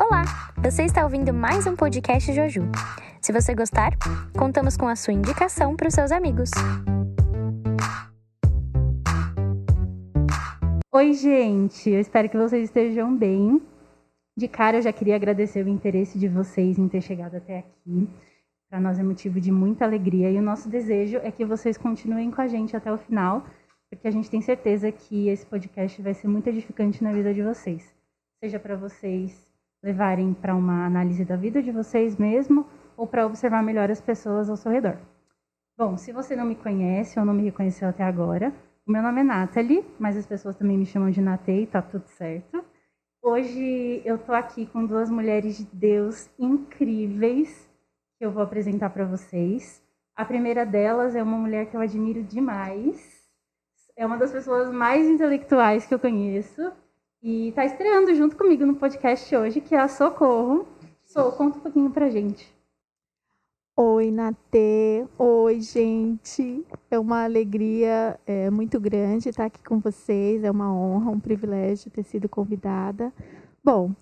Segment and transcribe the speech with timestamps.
[0.00, 0.24] Olá!
[0.62, 2.62] Você está ouvindo mais um podcast Joju.
[3.20, 3.90] Se você gostar,
[4.34, 6.50] contamos com a sua indicação para os seus amigos.
[10.90, 11.90] Oi, gente!
[11.90, 13.60] Eu espero que vocês estejam bem.
[14.34, 18.08] De cara, eu já queria agradecer o interesse de vocês em ter chegado até aqui.
[18.70, 22.30] Para nós é motivo de muita alegria e o nosso desejo é que vocês continuem
[22.30, 23.44] com a gente até o final,
[23.90, 27.42] porque a gente tem certeza que esse podcast vai ser muito edificante na vida de
[27.42, 27.94] vocês.
[28.42, 29.49] Seja para vocês
[29.82, 32.66] levarem para uma análise da vida de vocês mesmo
[32.96, 34.98] ou para observar melhor as pessoas ao seu redor.
[35.76, 38.52] Bom, se você não me conhece ou não me reconheceu até agora,
[38.86, 42.06] o meu nome é Nathalie, mas as pessoas também me chamam de Natei, tá tudo
[42.08, 42.62] certo.
[43.22, 47.70] Hoje eu tô aqui com duas mulheres de Deus incríveis
[48.18, 49.82] que eu vou apresentar para vocês.
[50.14, 53.26] A primeira delas é uma mulher que eu admiro demais.
[53.96, 56.72] É uma das pessoas mais intelectuais que eu conheço
[57.22, 60.66] e está estreando junto comigo no podcast hoje, que é a Socorro.
[61.04, 62.50] Sou, conta um pouquinho pra gente.
[63.76, 65.06] Oi, Natê.
[65.18, 66.64] Oi, gente.
[66.90, 70.44] É uma alegria é, muito grande estar aqui com vocês.
[70.44, 73.12] É uma honra, um privilégio ter sido convidada.
[73.62, 73.94] Bom,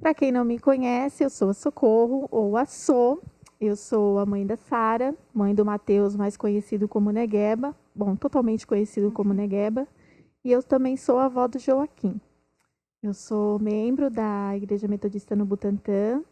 [0.00, 3.20] para quem não me conhece, eu sou a Socorro, ou a So.
[3.60, 7.76] Eu sou a mãe da Sara, mãe do Matheus, mais conhecido como Negueba.
[7.94, 9.86] Bom, totalmente conhecido como Negueba.
[10.44, 12.20] E eu também sou a avó do Joaquim.
[13.02, 16.22] Eu sou membro da Igreja Metodista no Butantã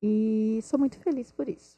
[0.00, 1.76] e sou muito feliz por isso.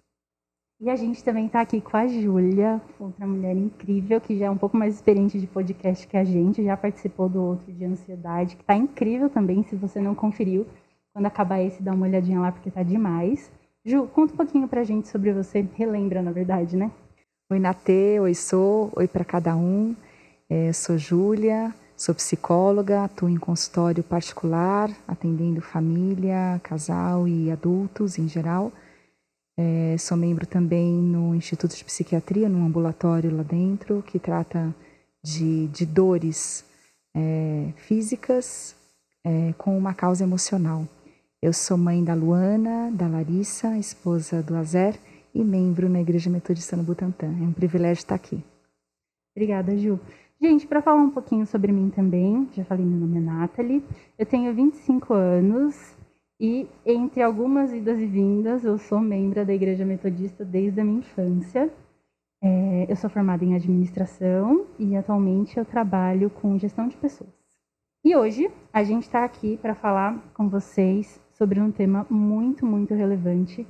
[0.78, 4.51] E a gente também está aqui com a Júlia, outra mulher incrível, que já é
[4.51, 8.56] um pouco mais experiente de podcast que a gente, já participou do outro de ansiedade,
[8.56, 10.67] que está incrível também, se você não conferiu.
[11.15, 13.50] Quando acabar esse, dá uma olhadinha lá, porque está demais.
[13.87, 16.93] Ju, conta um pouquinho pra gente sobre você, relembra, na verdade, né?
[17.50, 19.97] Oi, Natê, oi, sou, oi para cada um.
[20.50, 28.28] É, sou Júlia, Sou psicóloga, atuo em consultório particular, atendendo família, casal e adultos em
[28.28, 28.70] geral.
[29.58, 34.75] É, sou membro também no Instituto de Psiquiatria, num ambulatório lá dentro, que trata
[35.25, 36.66] de, de dores
[37.16, 38.76] é, físicas
[39.25, 40.87] é, com uma causa emocional.
[41.41, 45.00] Eu sou mãe da Luana, da Larissa, esposa do Azer
[45.34, 47.26] e membro na Igreja Metodista no Butantã.
[47.26, 48.44] É um privilégio estar aqui.
[49.34, 49.98] Obrigada, Ju.
[50.41, 53.82] Gente, para falar um pouquinho sobre mim também, já falei, meu nome é Nathalie,
[54.19, 55.97] eu tenho 25 anos
[56.38, 60.98] e, entre algumas idas e vindas, eu sou membro da Igreja Metodista desde a minha
[60.98, 61.72] infância.
[62.42, 67.30] É, eu sou formada em administração e atualmente eu trabalho com gestão de pessoas.
[68.04, 72.94] E hoje a gente está aqui para falar com vocês sobre um tema muito, muito
[72.94, 73.66] relevante,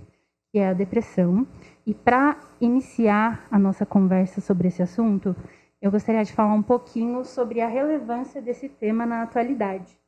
[0.50, 1.46] que é a depressão.
[1.86, 5.34] E para iniciar a nossa conversa sobre esse assunto,
[5.80, 9.98] eu gostaria de falar um pouquinho sobre a relevância desse tema na atualidade.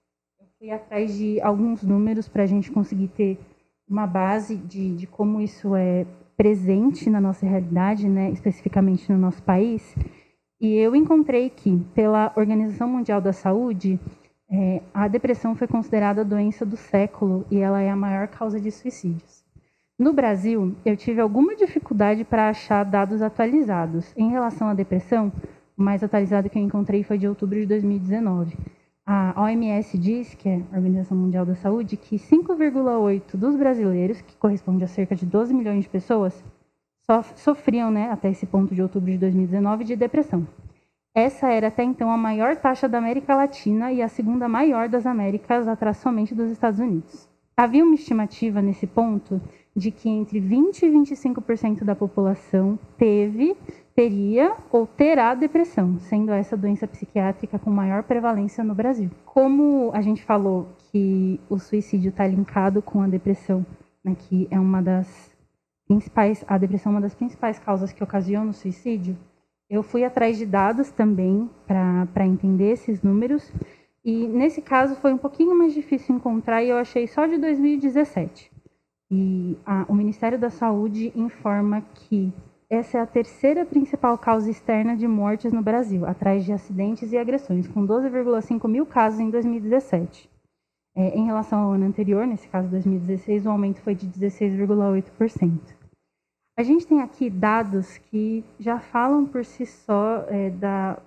[0.40, 3.38] Eu fui atrás de alguns números para a gente conseguir ter
[3.88, 6.06] uma base de, de como isso é
[6.36, 9.94] presente na nossa realidade, né, especificamente no nosso país.
[10.60, 13.98] E eu encontrei que, pela Organização Mundial da Saúde,
[14.50, 18.60] é, a depressão foi considerada a doença do século e ela é a maior causa
[18.60, 19.44] de suicídios.
[19.98, 24.14] No Brasil, eu tive alguma dificuldade para achar dados atualizados.
[24.16, 25.32] Em relação à depressão,
[25.78, 28.58] o mais atualizado que eu encontrei foi de outubro de 2019.
[29.06, 34.36] A OMS diz, que é a Organização Mundial da Saúde, que 5,8 dos brasileiros, que
[34.36, 36.44] corresponde a cerca de 12 milhões de pessoas,
[37.36, 40.46] sofriam, né, até esse ponto de outubro de 2019, de depressão.
[41.14, 45.06] Essa era até então a maior taxa da América Latina e a segunda maior das
[45.06, 47.28] Américas, atrás somente dos Estados Unidos.
[47.56, 49.40] Havia uma estimativa nesse ponto
[49.74, 53.56] de que entre 20 e 25% da população teve
[53.98, 59.10] teria ou terá depressão, sendo essa doença psiquiátrica com maior prevalência no Brasil.
[59.24, 63.66] Como a gente falou que o suicídio está linkado com a depressão,
[64.04, 65.34] né, que é uma das
[65.88, 69.18] principais, a depressão é uma das principais causas que ocasiona o suicídio,
[69.68, 73.52] eu fui atrás de dados também para entender esses números.
[74.04, 78.48] E nesse caso foi um pouquinho mais difícil encontrar e eu achei só de 2017.
[79.10, 82.32] E a, o Ministério da Saúde informa que
[82.70, 87.16] essa é a terceira principal causa externa de mortes no Brasil, atrás de acidentes e
[87.16, 90.28] agressões, com 12,5 mil casos em 2017.
[90.94, 95.60] É, em relação ao ano anterior, nesse caso 2016, o aumento foi de 16,8%.
[96.58, 101.00] A gente tem aqui dados que já falam por si só é, da,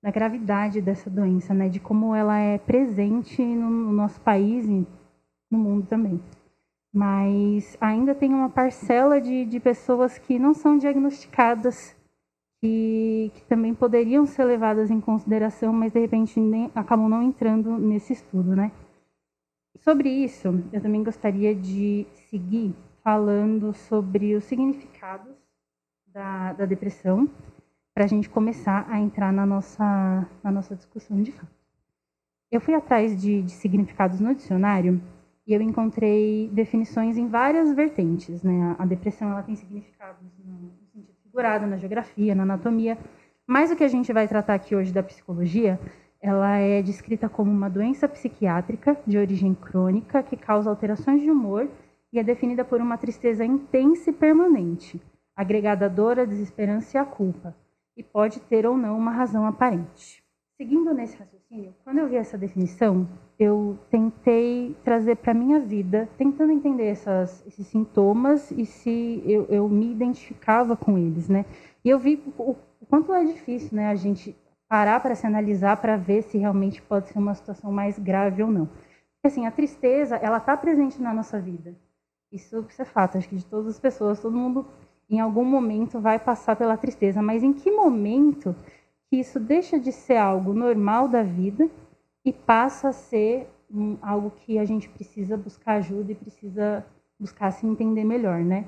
[0.00, 4.86] da gravidade dessa doença, né, de como ela é presente no, no nosso país e
[5.50, 6.20] no mundo também
[6.94, 11.96] mas ainda tem uma parcela de, de pessoas que não são diagnosticadas,
[12.60, 17.76] que, que também poderiam ser levadas em consideração, mas de repente nem, acabam não entrando
[17.76, 18.70] nesse estudo, né?
[19.80, 25.34] Sobre isso, eu também gostaria de seguir falando sobre os significados
[26.06, 27.28] da, da depressão,
[27.92, 31.52] para a gente começar a entrar na nossa, na nossa discussão de fato.
[32.52, 35.02] Eu fui atrás de, de significados no dicionário
[35.46, 38.42] e eu encontrei definições em várias vertentes.
[38.42, 38.74] Né?
[38.78, 42.96] A depressão ela tem significados no sentido figurado, na geografia, na anatomia,
[43.46, 45.78] mas o que a gente vai tratar aqui hoje da psicologia,
[46.20, 51.68] ela é descrita como uma doença psiquiátrica de origem crônica que causa alterações de humor
[52.10, 55.02] e é definida por uma tristeza intensa e permanente,
[55.36, 57.54] agregada à dor, à desesperança e à culpa,
[57.96, 60.22] e pode ter ou não uma razão aparente.
[60.56, 63.06] Seguindo nesse raciocínio, quando eu vi essa definição,
[63.38, 69.68] eu tentei trazer para minha vida, tentando entender essas, esses sintomas e se eu, eu,
[69.68, 71.44] me identificava com eles, né?
[71.84, 74.36] E eu vi o, o quanto é difícil, né, a gente
[74.68, 78.50] parar para se analisar para ver se realmente pode ser uma situação mais grave ou
[78.50, 78.66] não.
[78.66, 81.74] Porque, assim, a tristeza, ela está presente na nossa vida.
[82.32, 84.66] Isso, isso é fato, acho que de todas as pessoas, todo mundo
[85.08, 88.54] em algum momento vai passar pela tristeza, mas em que momento
[89.08, 91.70] que isso deixa de ser algo normal da vida
[92.24, 96.84] e passa a ser um, algo que a gente precisa buscar ajuda e precisa
[97.18, 98.66] buscar se entender melhor, né?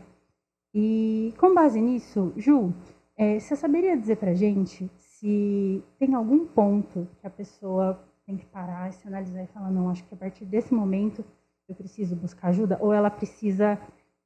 [0.74, 2.72] E com base nisso, Ju,
[3.16, 8.44] é, você saberia dizer para gente se tem algum ponto que a pessoa tem que
[8.46, 11.24] parar, se analisar e falar, não, acho que a partir desse momento
[11.68, 13.78] eu preciso buscar ajuda, ou ela precisa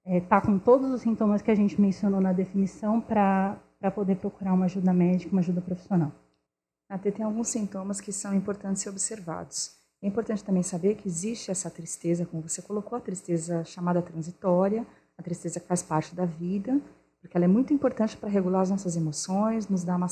[0.04, 3.56] estar é, tá com todos os sintomas que a gente mencionou na definição para
[3.94, 6.10] poder procurar uma ajuda médica, uma ajuda profissional.
[6.90, 9.78] Até tem alguns sintomas que são importantes ser observados.
[10.02, 14.84] É importante também saber que existe essa tristeza, como você colocou, a tristeza chamada transitória,
[15.16, 16.80] a tristeza que faz parte da vida,
[17.20, 20.08] porque ela é muito importante para regular as nossas emoções, nos dar uma,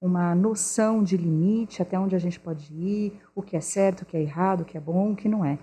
[0.00, 4.06] uma noção de limite, até onde a gente pode ir, o que é certo, o
[4.06, 5.60] que é errado, o que é bom, o que não é.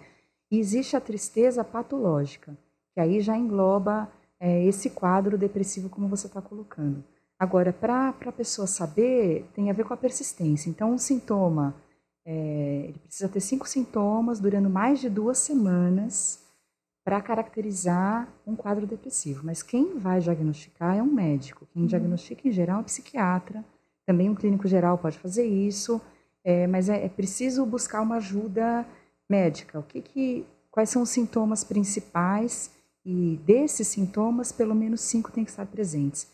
[0.50, 2.58] E existe a tristeza patológica,
[2.94, 4.10] que aí já engloba
[4.40, 7.04] é, esse quadro depressivo, como você está colocando.
[7.40, 10.70] Agora, para a pessoa saber, tem a ver com a persistência.
[10.70, 11.76] Então, um sintoma,
[12.26, 16.44] é, ele precisa ter cinco sintomas durando mais de duas semanas
[17.08, 19.46] para caracterizar um quadro depressivo.
[19.46, 21.66] Mas quem vai diagnosticar é um médico.
[21.72, 21.88] Quem uhum.
[21.88, 23.64] diagnostica em geral é um psiquiatra.
[24.06, 26.02] Também um clínico geral pode fazer isso.
[26.44, 28.86] É, mas é, é, preciso buscar uma ajuda
[29.30, 29.80] médica.
[29.80, 32.72] O que, que, quais são os sintomas principais?
[33.06, 36.28] E desses sintomas, pelo menos cinco têm que estar presentes.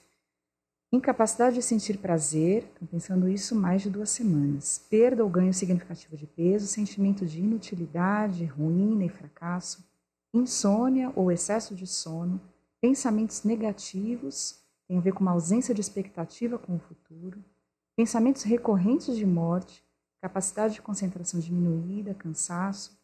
[0.94, 4.78] Incapacidade de sentir prazer, estão pensando isso mais de duas semanas.
[4.92, 9.84] Perda ou ganho significativo de peso, sentimento de inutilidade, ruína e fracasso,
[10.32, 12.40] insônia ou excesso de sono,
[12.80, 17.44] pensamentos negativos, tem a ver com uma ausência de expectativa com o futuro,
[17.96, 19.84] pensamentos recorrentes de morte,
[20.22, 22.96] capacidade de concentração diminuída, cansaço,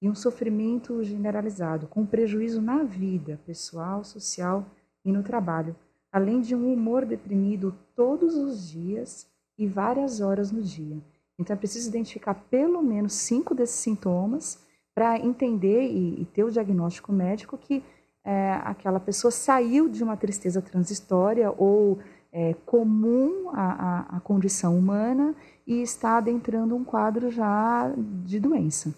[0.00, 4.64] e um sofrimento generalizado, com prejuízo na vida pessoal, social
[5.04, 5.74] e no trabalho,
[6.14, 9.26] além de um humor deprimido todos os dias
[9.58, 10.96] e várias horas no dia.
[11.36, 14.64] Então é preciso identificar pelo menos cinco desses sintomas
[14.94, 17.82] para entender e, e, ter o diagnóstico médico que
[18.24, 21.98] é, aquela pessoa saiu de uma tristeza transitória ou
[22.30, 25.34] é, comum à, à, à condição humana
[25.66, 27.92] e está adentrando um quadro já
[28.24, 28.94] de doença.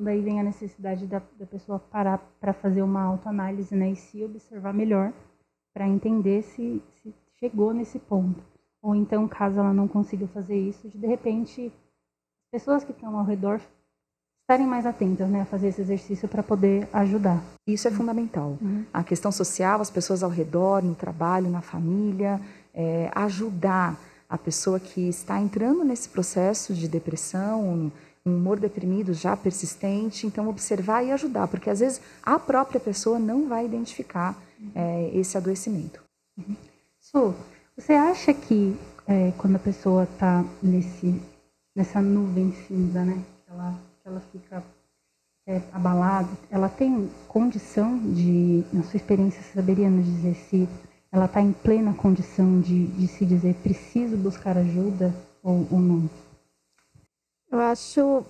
[0.00, 3.96] Então daí vem a necessidade da, da pessoa parar para fazer uma autoanálise né, e
[3.96, 5.12] se observar melhor
[5.74, 8.42] para entender se, se chegou nesse ponto.
[8.82, 11.70] Ou então, caso ela não consiga fazer isso, de, de repente,
[12.50, 13.60] pessoas que estão ao redor
[14.40, 17.42] estarem mais atentas né, a fazer esse exercício para poder ajudar.
[17.68, 18.56] Isso é fundamental.
[18.58, 18.86] Uhum.
[18.94, 22.40] A questão social, as pessoas ao redor, no trabalho, na família,
[22.72, 23.98] é, ajudar
[24.30, 27.92] a pessoa que está entrando nesse processo de depressão,
[28.24, 33.18] um humor deprimido já persistente, então observar e ajudar, porque às vezes a própria pessoa
[33.18, 34.36] não vai identificar
[34.74, 36.02] é, esse adoecimento.
[36.36, 36.56] Uhum.
[37.00, 37.34] Su,
[37.76, 40.44] você acha que é, quando a pessoa está
[41.74, 44.62] nessa nuvem cinza, né, ela ela fica
[45.46, 50.68] é, abalada, ela tem condição de, na sua experiência, saberia nos dizer se
[51.12, 56.10] ela está em plena condição de, de se dizer preciso buscar ajuda ou, ou não?
[57.50, 58.24] Eu acho,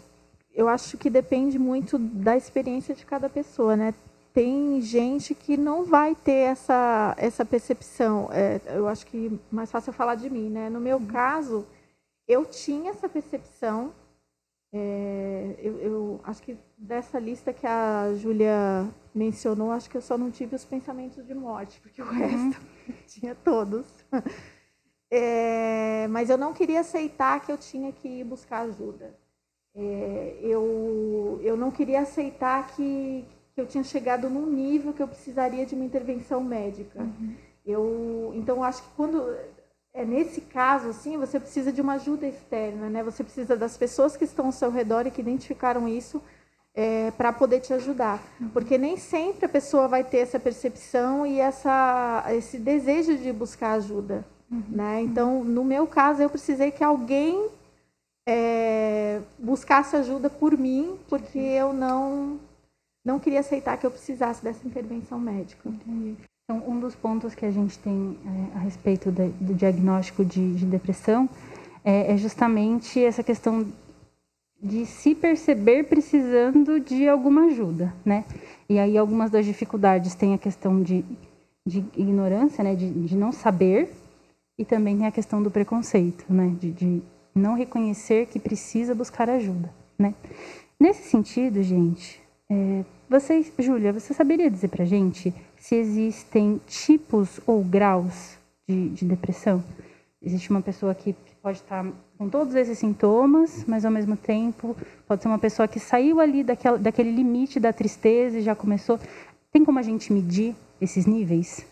[0.54, 3.94] eu acho que depende muito da experiência de cada pessoa, né?
[4.32, 8.28] Tem gente que não vai ter essa, essa percepção.
[8.32, 10.70] É, eu acho que mais fácil falar de mim, né?
[10.70, 11.06] No meu uhum.
[11.06, 11.66] caso,
[12.26, 13.92] eu tinha essa percepção.
[14.72, 20.16] É, eu, eu, acho que dessa lista que a Júlia mencionou, acho que eu só
[20.16, 22.12] não tive os pensamentos de morte, porque o uhum.
[22.12, 22.60] resto
[23.06, 23.84] tinha todos.
[25.10, 29.14] É, mas eu não queria aceitar que eu tinha que ir buscar ajuda.
[29.74, 33.24] é, eu, eu não queria aceitar que,
[33.54, 37.00] que eu tinha chegado num nível que eu precisaria de uma intervenção médica.
[37.00, 37.34] Uhum.
[37.66, 39.36] Eu, então, acho que quando
[39.92, 43.02] é nesse caso, assim, você precisa de uma ajuda externa, né?
[43.02, 46.22] Você precisa das pessoas que estão ao seu redor e que identificaram isso
[46.74, 48.48] é, para poder te ajudar, uhum.
[48.50, 53.72] porque nem sempre a pessoa vai ter essa percepção e essa, esse desejo de buscar
[53.72, 54.62] ajuda, uhum.
[54.68, 55.02] né?
[55.02, 57.48] Então, no meu caso, eu precisei que alguém
[58.28, 62.38] é, buscasse ajuda por mim, porque eu não
[63.04, 65.68] não queria aceitar que eu precisasse dessa intervenção médica.
[65.68, 66.16] Entendi.
[66.44, 70.54] Então, um dos pontos que a gente tem é, a respeito de, do diagnóstico de,
[70.54, 71.28] de depressão
[71.84, 73.66] é, é, justamente essa questão
[74.62, 78.24] de se perceber precisando de alguma ajuda, né?
[78.68, 81.04] E aí algumas das dificuldades tem a questão de,
[81.64, 82.74] de ignorância, né?
[82.74, 83.90] De, de não saber
[84.60, 86.54] e também tem a questão do preconceito, né?
[86.60, 87.02] De, de
[87.34, 90.14] não reconhecer que precisa buscar ajuda, né?
[90.78, 97.64] Nesse sentido, gente, é, vocês, Júlia, você saberia dizer pra gente se existem tipos ou
[97.64, 98.36] graus
[98.68, 99.64] de, de depressão?
[100.22, 101.86] Existe uma pessoa que, que pode estar
[102.18, 104.76] com todos esses sintomas, mas ao mesmo tempo
[105.08, 109.00] pode ser uma pessoa que saiu ali daquela, daquele limite da tristeza e já começou.
[109.50, 111.64] Tem como a gente medir esses níveis?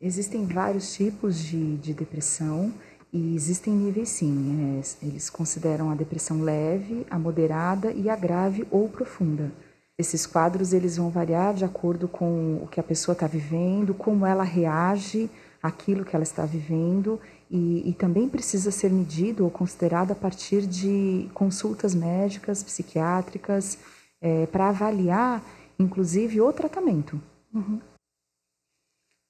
[0.00, 2.72] Existem vários tipos de, de depressão
[3.12, 4.80] e existem níveis sim.
[4.80, 9.52] É, eles consideram a depressão leve, a moderada e a grave ou profunda.
[9.98, 14.24] Esses quadros eles vão variar de acordo com o que a pessoa está vivendo, como
[14.24, 15.28] ela reage
[15.62, 20.66] àquilo que ela está vivendo e, e, também precisa ser medido ou considerado a partir
[20.66, 23.76] de consultas médicas, psiquiátricas,
[24.22, 25.44] é, para avaliar,
[25.78, 27.20] inclusive, o tratamento.
[27.52, 27.80] Uhum.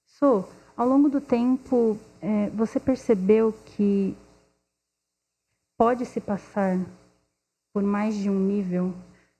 [0.05, 0.45] So,
[0.81, 4.17] ao longo do tempo, é, você percebeu que
[5.77, 6.79] pode se passar
[7.71, 8.91] por mais de um nível,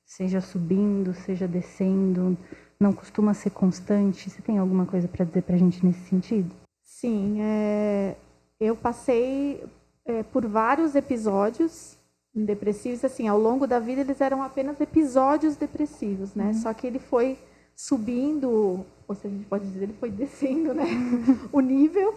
[0.06, 2.38] seja subindo, seja descendo,
[2.80, 4.30] não costuma ser constante?
[4.30, 6.54] Você tem alguma coisa para dizer para a gente nesse sentido?
[6.84, 8.16] Sim, é,
[8.60, 9.64] eu passei
[10.06, 11.98] é, por vários episódios
[12.36, 16.50] depressivos, assim, ao longo da vida eles eram apenas episódios depressivos, né?
[16.50, 16.54] Uhum.
[16.54, 17.40] Só que ele foi
[17.76, 20.86] subindo, ou se a gente pode dizer, ele foi descendo, né?
[21.52, 22.14] o nível.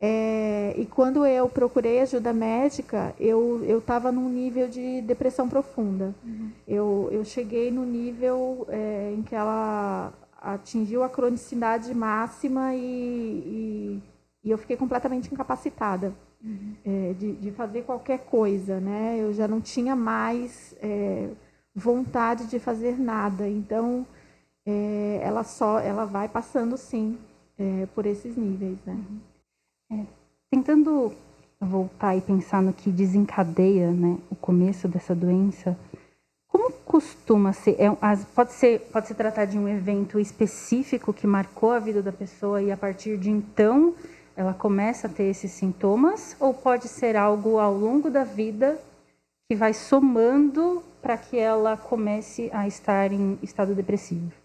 [0.00, 6.14] É, e quando eu procurei ajuda médica, eu eu estava num nível de depressão profunda.
[6.24, 6.50] Uhum.
[6.66, 14.02] Eu, eu cheguei no nível é, em que ela atingiu a cronicidade máxima e, e
[14.48, 16.74] e eu fiquei completamente incapacitada uhum.
[16.84, 19.18] é, de, de, fazer qualquer coisa, né?
[19.18, 21.28] Eu já não tinha mais é,
[21.74, 23.48] vontade de fazer nada.
[23.48, 24.06] Então,
[24.68, 27.18] é, ela só, ela vai passando sim
[27.58, 29.02] é, por esses níveis, né?
[29.90, 30.04] É,
[30.50, 31.14] tentando
[31.58, 35.76] voltar e pensar no que desencadeia, né, o começo dessa doença.
[36.46, 37.76] Como costuma ser?
[37.80, 37.88] É,
[38.34, 42.62] pode ser pode se tratar de um evento específico que marcou a vida da pessoa
[42.62, 43.94] e a partir de então
[44.36, 48.78] ela começa a ter esses sintomas ou pode ser algo ao longo da vida
[49.48, 54.37] que vai somando para que ela comece a estar em estado depressivo?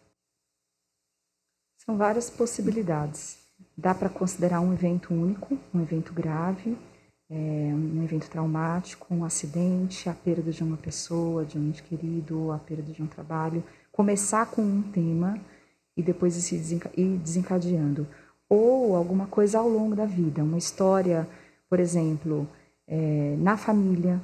[1.86, 3.38] São várias possibilidades.
[3.78, 6.78] Dá para considerar um evento único, um evento grave,
[7.30, 12.52] é, um evento traumático, um acidente, a perda de uma pessoa, de um ente querido,
[12.52, 13.63] a perda de um trabalho.
[13.92, 15.38] Começar com um tema
[15.98, 18.08] e depois ir desencadeando
[18.48, 21.28] ou alguma coisa ao longo da vida, uma história,
[21.70, 22.48] por exemplo,
[22.88, 24.22] é, na família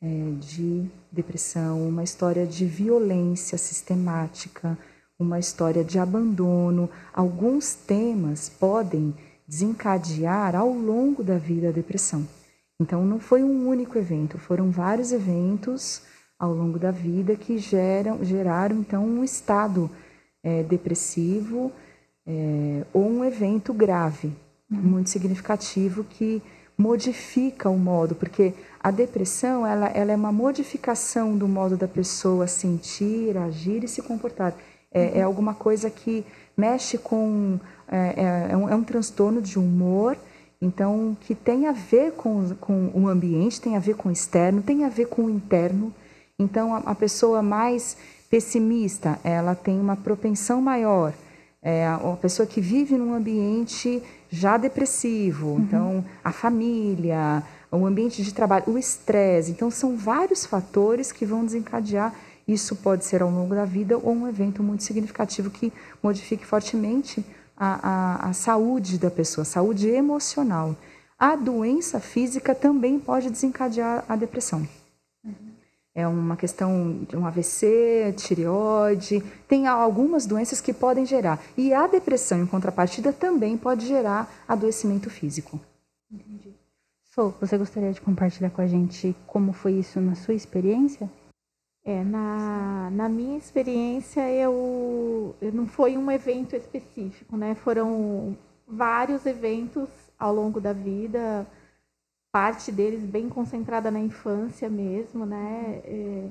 [0.00, 0.06] é,
[0.40, 4.76] de depressão, uma história de violência sistemática,
[5.22, 6.90] uma história de abandono.
[7.14, 9.14] Alguns temas podem
[9.46, 12.26] desencadear ao longo da vida a depressão.
[12.80, 16.02] Então, não foi um único evento, foram vários eventos
[16.38, 19.88] ao longo da vida que geram, geraram então um estado
[20.42, 21.70] é, depressivo
[22.26, 24.32] é, ou um evento grave,
[24.70, 24.78] uhum.
[24.78, 26.42] muito significativo que
[26.76, 32.48] modifica o modo, porque a depressão ela, ela é uma modificação do modo da pessoa
[32.48, 34.52] sentir, agir e se comportar.
[34.92, 35.10] É, uhum.
[35.14, 36.24] é alguma coisa que
[36.56, 37.58] mexe com.
[37.88, 40.16] É, é, é, um, é um transtorno de humor,
[40.60, 44.62] então, que tem a ver com, com o ambiente, tem a ver com o externo,
[44.62, 45.92] tem a ver com o interno.
[46.38, 47.96] Então, a, a pessoa mais
[48.30, 51.12] pessimista, ela tem uma propensão maior
[51.62, 55.60] é, uma pessoa que vive num ambiente já depressivo, uhum.
[55.60, 59.52] então a família, o ambiente de trabalho, o estresse.
[59.52, 62.12] Então, são vários fatores que vão desencadear.
[62.46, 65.72] Isso pode ser ao longo da vida ou um evento muito significativo que
[66.02, 67.24] modifique fortemente
[67.56, 70.76] a, a, a saúde da pessoa, a saúde emocional.
[71.18, 74.66] A doença física também pode desencadear a depressão.
[75.24, 75.52] Uhum.
[75.94, 81.40] é uma questão de um AVC, tireoide, tem algumas doenças que podem gerar.
[81.56, 85.60] E a depressão, em contrapartida, também pode gerar adoecimento físico.
[86.10, 86.52] Entendi.
[87.14, 91.08] So, você gostaria de compartilhar com a gente como foi isso na sua experiência?
[91.84, 97.54] É, na, na minha experiência, eu, eu não foi um evento específico, né?
[97.56, 98.36] Foram
[98.66, 101.46] vários eventos ao longo da vida,
[102.32, 105.82] parte deles bem concentrada na infância mesmo, né?
[105.84, 106.28] É,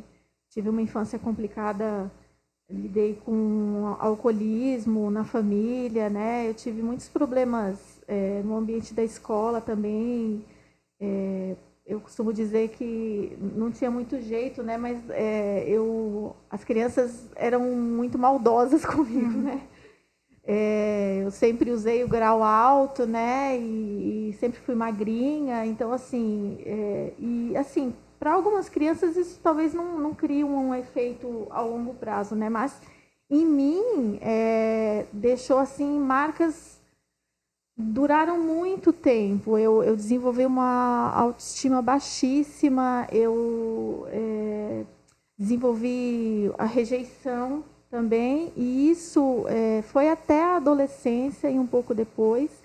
[0.49, 2.09] tive uma infância complicada,
[2.69, 6.47] lidei com alcoolismo na família, né?
[6.49, 10.45] Eu tive muitos problemas é, no ambiente da escola também.
[10.99, 11.55] É,
[11.91, 14.77] eu costumo dizer que não tinha muito jeito, né?
[14.77, 19.61] Mas é, eu, as crianças eram muito maldosas comigo, né?
[20.43, 23.57] É, eu sempre usei o grau alto, né?
[23.57, 25.65] E, e sempre fui magrinha.
[25.65, 31.45] Então, assim, é, e assim, para algumas crianças isso talvez não, não crie um efeito
[31.49, 32.49] a longo prazo, né?
[32.49, 32.81] Mas
[33.29, 36.70] em mim é, deixou assim marcas
[37.77, 39.57] duraram muito tempo.
[39.57, 43.07] Eu, eu desenvolvi uma autoestima baixíssima.
[43.11, 44.85] Eu é,
[45.37, 52.63] desenvolvi a rejeição também, e isso é, foi até a adolescência e um pouco depois.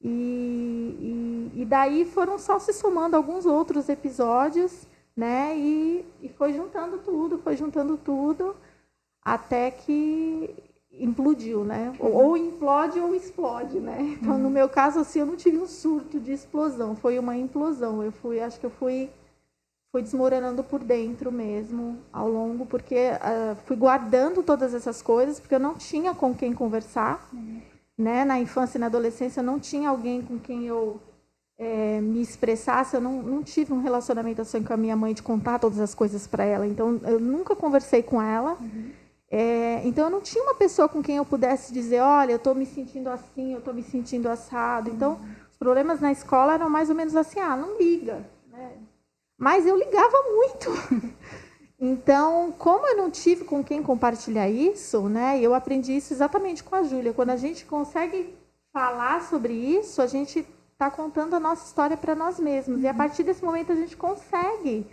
[0.00, 4.86] E, e, e, daí foram só se somando alguns outros episódios,
[5.16, 5.56] né?
[5.56, 8.54] E, e foi juntando tudo, foi juntando tudo,
[9.20, 10.54] até que
[10.92, 11.92] implodiu, né?
[11.98, 13.98] Ou, ou implode ou explode, né?
[14.20, 14.42] Então, uhum.
[14.42, 18.02] no meu caso, assim, eu não tive um surto de explosão, foi uma implosão.
[18.02, 19.10] Eu fui, acho que eu fui
[19.90, 25.54] fui desmoronando por dentro mesmo ao longo, porque uh, fui guardando todas essas coisas, porque
[25.54, 27.60] eu não tinha com quem conversar, uhum.
[27.96, 28.24] né?
[28.24, 31.00] Na infância e na adolescência eu não tinha alguém com quem eu
[31.58, 35.22] é, me expressasse, eu não, não tive um relacionamento assim com a minha mãe de
[35.22, 38.56] contar todas as coisas para ela, então eu nunca conversei com ela.
[38.60, 38.90] Uhum.
[39.30, 42.54] É, então eu não tinha uma pessoa com quem eu pudesse dizer, olha, eu estou
[42.54, 44.90] me sentindo assim, eu estou me sentindo assado.
[44.90, 48.72] Então os problemas na escola eram mais ou menos assim, ah, não liga, né?
[49.36, 50.70] Mas eu ligava muito.
[51.80, 55.40] Então, como eu não tive com quem compartilhar isso, né?
[55.40, 57.12] Eu aprendi isso exatamente com a Júlia.
[57.12, 58.34] Quando a gente consegue
[58.72, 62.82] falar sobre isso, a gente está contando a nossa história para nós mesmos.
[62.82, 62.96] E a uhum.
[62.96, 64.88] partir desse momento a gente consegue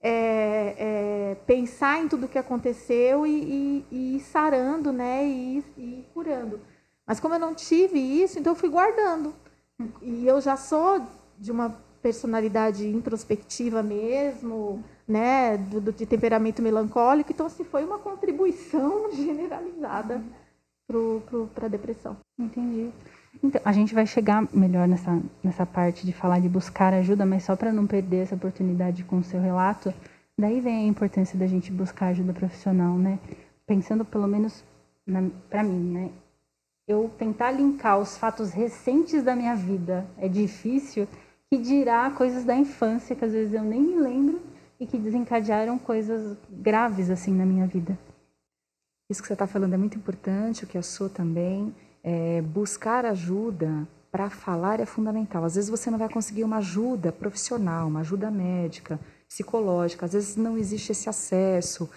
[0.00, 5.26] é, é, pensar em tudo que aconteceu e, e, e sarando, né?
[5.26, 6.60] E, e curando.
[7.06, 9.34] Mas como eu não tive isso, então eu fui guardando.
[10.02, 11.02] E eu já sou
[11.38, 11.70] de uma
[12.02, 17.32] personalidade introspectiva mesmo, né, do, do, de temperamento melancólico.
[17.32, 20.22] Então, assim, foi uma contribuição generalizada
[20.86, 22.16] para a depressão.
[22.38, 22.92] Entendi.
[23.42, 27.44] Então, a gente vai chegar melhor nessa, nessa parte de falar de buscar ajuda, mas
[27.44, 29.92] só para não perder essa oportunidade com o seu relato,
[30.38, 33.18] daí vem a importância da gente buscar ajuda profissional, né?
[33.66, 34.64] Pensando pelo menos
[35.48, 36.10] para mim, né?
[36.86, 41.06] Eu tentar linkar os fatos recentes da minha vida é difícil,
[41.50, 44.40] que dirá coisas da infância que às vezes eu nem me lembro
[44.80, 47.98] e que desencadearam coisas graves assim na minha vida.
[49.10, 51.74] Isso que você está falando é muito importante, o que a sua também.
[52.02, 55.44] É, buscar ajuda para falar é fundamental.
[55.44, 60.36] Às vezes você não vai conseguir uma ajuda profissional, uma ajuda médica, psicológica, às vezes
[60.36, 61.88] não existe esse acesso,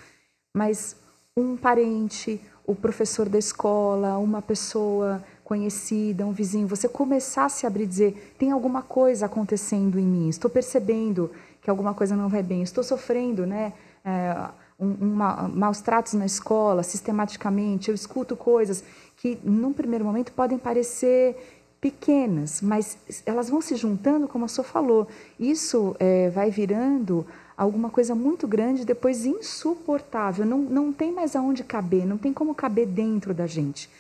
[0.54, 0.96] mas
[1.36, 7.66] um parente, o professor da escola, uma pessoa conhecida, um vizinho, você começar a se
[7.66, 12.28] abrir e dizer: tem alguma coisa acontecendo em mim, estou percebendo que alguma coisa não
[12.28, 13.74] vai bem, estou sofrendo, né?
[14.04, 15.16] É, um, um,
[15.54, 18.84] maus tratos na escola, sistematicamente, eu escuto coisas
[19.22, 21.38] que, num primeiro momento, podem parecer
[21.80, 25.08] pequenas, mas elas vão se juntando, como a senhora falou.
[25.40, 27.24] Isso é, vai virando
[27.56, 30.44] alguma coisa muito grande, depois insuportável.
[30.44, 33.92] Não, não tem mais aonde caber, não tem como caber dentro da gente.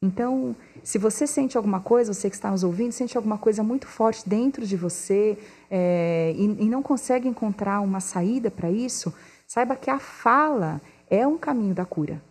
[0.00, 3.86] Então, se você sente alguma coisa, você que está nos ouvindo, sente alguma coisa muito
[3.86, 5.36] forte dentro de você
[5.70, 9.12] é, e, e não consegue encontrar uma saída para isso,
[9.46, 12.29] saiba que a fala é um caminho da cura.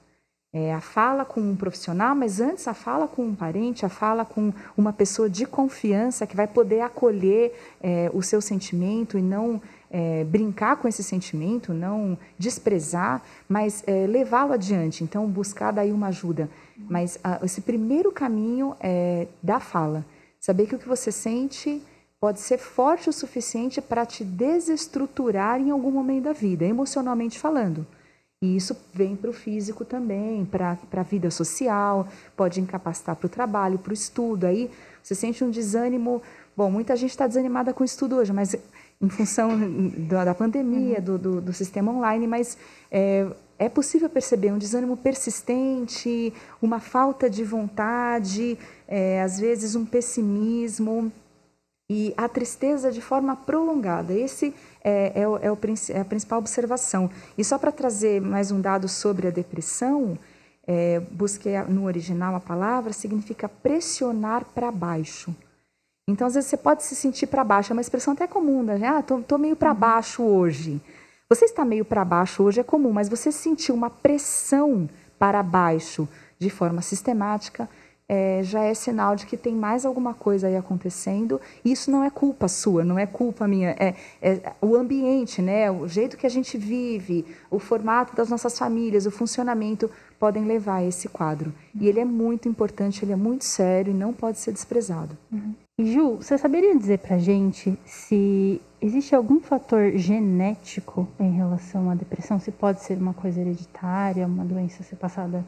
[0.52, 4.26] É, a fala com um profissional, mas antes a fala com um parente, a fala
[4.26, 9.62] com uma pessoa de confiança que vai poder acolher é, o seu sentimento e não
[9.92, 15.04] é, brincar com esse sentimento, não desprezar, mas é, levá-lo adiante.
[15.04, 16.50] Então, buscar daí uma ajuda.
[16.90, 20.04] Mas a, esse primeiro caminho é da fala.
[20.40, 21.80] Saber que o que você sente
[22.20, 27.86] pode ser forte o suficiente para te desestruturar em algum momento da vida, emocionalmente falando.
[28.42, 33.30] E isso vem para o físico também, para a vida social, pode incapacitar para o
[33.30, 34.46] trabalho, para o estudo.
[34.46, 34.72] Aí
[35.04, 36.22] você sente um desânimo.
[36.56, 38.56] Bom, muita gente está desanimada com o estudo hoje, mas
[39.02, 39.50] em função
[40.08, 41.04] da, da pandemia, uhum.
[41.04, 42.58] do, do, do, sistema online, mas
[42.90, 49.86] é, é possível perceber um desânimo persistente, uma falta de vontade, é, às vezes um
[49.86, 51.12] pessimismo
[51.90, 54.14] e a tristeza de forma prolongada.
[54.14, 55.58] Esse é, é, o, é, o,
[55.90, 57.10] é a principal observação.
[57.38, 60.18] E só para trazer mais um dado sobre a depressão,
[60.66, 65.36] é, busquei no original a palavra, significa pressionar para baixo.
[66.08, 68.80] Então, às vezes, você pode se sentir para baixo, é uma expressão até comum, né?
[68.88, 69.78] Ah, tô, tô meio para uhum.
[69.78, 70.82] baixo hoje.
[71.30, 74.90] Você está meio para baixo hoje é comum, mas você sentiu uma pressão
[75.20, 77.70] para baixo de forma sistemática,
[78.10, 81.40] é, já é sinal de que tem mais alguma coisa aí acontecendo.
[81.64, 83.76] Isso não é culpa sua, não é culpa minha.
[83.80, 88.58] É, é, o ambiente, né, o jeito que a gente vive, o formato das nossas
[88.58, 91.54] famílias, o funcionamento podem levar a esse quadro.
[91.80, 95.16] E ele é muito importante, ele é muito sério e não pode ser desprezado.
[95.32, 95.54] Uhum.
[95.80, 102.40] Ju, você saberia dizer para gente se existe algum fator genético em relação à depressão?
[102.40, 105.46] Se pode ser uma coisa hereditária, uma doença ser passada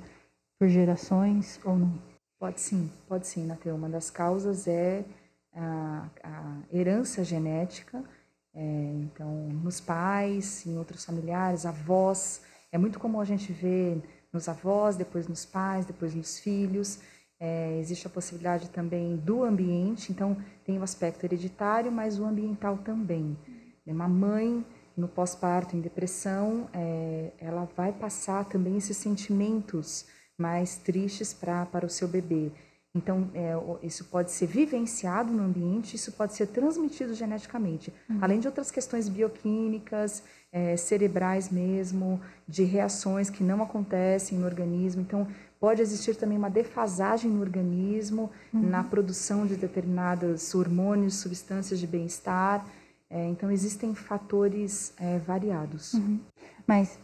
[0.57, 2.10] por gerações ou não?
[2.41, 3.75] Pode sim, pode sim, Nateu.
[3.75, 5.05] Uma das causas é
[5.53, 8.03] a, a herança genética.
[8.51, 8.63] É,
[9.03, 12.41] então, nos pais, em outros familiares, avós.
[12.71, 14.01] É muito comum a gente ver
[14.33, 16.99] nos avós, depois nos pais, depois nos filhos.
[17.39, 22.79] É, existe a possibilidade também do ambiente, então tem o aspecto hereditário, mas o ambiental
[22.79, 23.37] também.
[23.85, 24.65] Uma mãe
[24.97, 30.07] no pós-parto, em depressão, é, ela vai passar também esses sentimentos
[30.41, 32.51] mais tristes pra, para o seu bebê.
[32.93, 38.17] Então, é, isso pode ser vivenciado no ambiente, isso pode ser transmitido geneticamente, uhum.
[38.21, 45.01] além de outras questões bioquímicas, é, cerebrais mesmo, de reações que não acontecem no organismo.
[45.01, 45.25] Então,
[45.61, 48.67] Pode existir também uma defasagem no organismo, uhum.
[48.67, 52.65] na produção de determinados hormônios, substâncias de bem-estar.
[53.07, 55.93] É, então, existem fatores é, variados.
[55.93, 56.19] Uhum.
[56.65, 56.97] Mas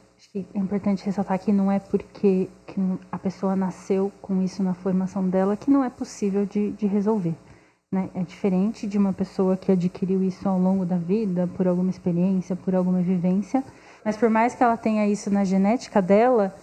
[0.54, 2.76] é importante ressaltar que não é porque que
[3.12, 7.36] a pessoa nasceu com isso na formação dela que não é possível de, de resolver.
[7.92, 8.10] Né?
[8.14, 12.56] É diferente de uma pessoa que adquiriu isso ao longo da vida, por alguma experiência,
[12.56, 13.64] por alguma vivência.
[14.04, 16.54] Mas por mais que ela tenha isso na genética dela,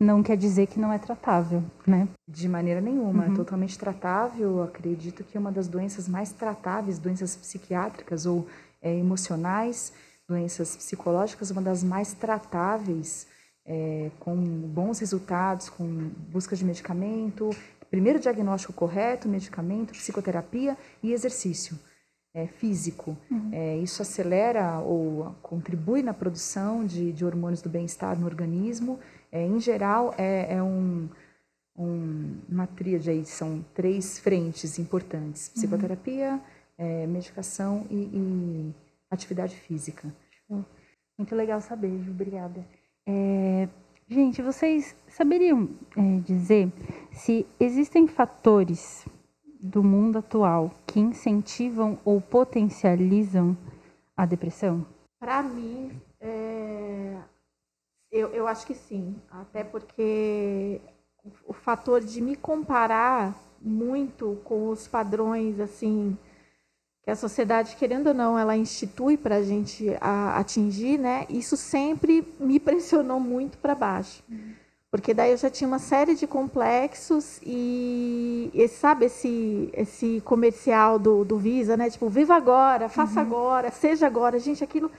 [0.00, 2.08] não quer dizer que não é tratável, né?
[2.26, 3.32] De maneira nenhuma, é uhum.
[3.34, 4.62] é totalmente tratável.
[4.62, 8.46] Acredito que é uma das doenças mais tratáveis, doenças psiquiátricas ou
[8.80, 9.92] é, emocionais,
[10.30, 13.26] doenças psicológicas, uma das mais tratáveis,
[13.66, 15.84] é, com bons resultados, com
[16.30, 17.50] busca de medicamento,
[17.90, 21.78] primeiro diagnóstico correto, medicamento, psicoterapia e exercício.
[22.32, 23.16] É, físico.
[23.28, 23.50] Uhum.
[23.52, 29.00] É, isso acelera ou contribui na produção de, de hormônios do bem-estar no organismo
[29.32, 31.08] é, em geral, é, é um,
[31.76, 36.40] um, uma tríade aí, são três frentes importantes: psicoterapia, uhum.
[36.78, 38.74] é, medicação e, e,
[39.10, 40.14] atividade física.
[41.18, 42.64] Muito legal saber, obrigada.
[43.06, 43.68] É,
[44.08, 46.72] gente, vocês saberiam é, dizer
[47.12, 49.06] se existem fatores
[49.60, 53.56] do mundo atual que incentivam ou potencializam
[54.16, 54.86] a depressão?
[55.18, 57.18] Para mim, é,
[58.10, 60.80] eu, eu acho que sim, até porque
[61.46, 66.16] o fator de me comparar muito com os padrões assim
[67.02, 69.86] que a sociedade querendo ou não ela institui para a gente
[70.34, 71.26] atingir, né?
[71.28, 74.52] Isso sempre me pressionou muito para baixo, uhum.
[74.90, 80.98] porque daí eu já tinha uma série de complexos e, e sabe esse esse comercial
[80.98, 81.88] do, do Visa, né?
[81.88, 83.26] Tipo viva agora, faça uhum.
[83.26, 84.90] agora, seja agora, gente, aquilo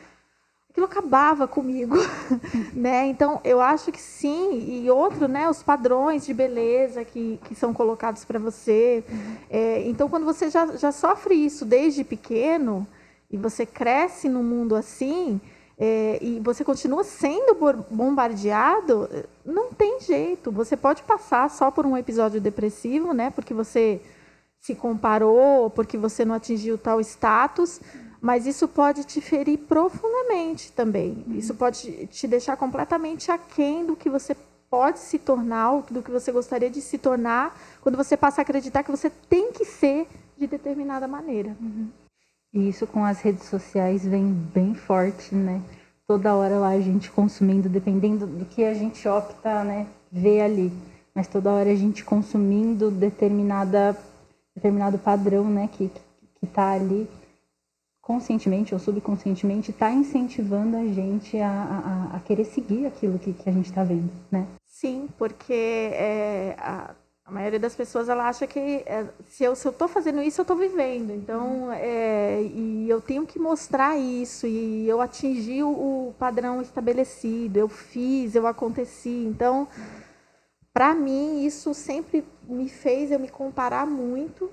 [0.72, 1.96] aquilo acabava comigo,
[2.74, 3.06] né?
[3.08, 4.84] Então, eu acho que sim.
[4.84, 5.50] E outro, né?
[5.50, 9.04] Os padrões de beleza que, que são colocados para você.
[9.10, 9.36] Uhum.
[9.50, 12.88] É, então, quando você já, já sofre isso desde pequeno
[13.30, 15.40] e você cresce num mundo assim
[15.78, 17.54] é, e você continua sendo
[17.90, 19.10] bombardeado,
[19.46, 20.52] não tem jeito.
[20.52, 23.30] Você pode passar só por um episódio depressivo, né?
[23.30, 24.02] Porque você
[24.58, 27.82] se comparou, porque você não atingiu tal status
[28.22, 31.26] mas isso pode te ferir profundamente também.
[31.28, 31.36] Uhum.
[31.36, 34.38] Isso pode te deixar completamente aquém do que você
[34.70, 38.84] pode se tornar, do que você gostaria de se tornar, quando você passa a acreditar
[38.84, 40.08] que você tem que ser
[40.38, 41.58] de determinada maneira.
[41.60, 41.90] Uhum.
[42.54, 45.62] E isso com as redes sociais vem bem forte, né?
[46.08, 50.72] Toda hora lá a gente consumindo, dependendo do que a gente opta, né, ver ali.
[51.16, 53.98] Mas toda hora a gente consumindo determinada,
[54.56, 55.90] determinado padrão, né, que,
[56.40, 57.10] que tá ali
[58.02, 63.50] conscientemente ou subconscientemente está incentivando a gente a, a, a, querer seguir aquilo que, que
[63.50, 64.48] a gente está vendo, né?
[64.66, 65.54] Sim, porque
[65.94, 70.42] é, a, A maioria das pessoas ela acha que é, se eu estou fazendo isso,
[70.42, 71.12] eu estou vivendo.
[71.12, 74.46] Então, é, e eu tenho que mostrar isso.
[74.46, 77.58] E eu atingi o, o padrão estabelecido.
[77.58, 79.26] Eu fiz, eu aconteci.
[79.30, 79.66] Então,
[80.74, 84.52] para mim, isso sempre me fez eu me comparar muito.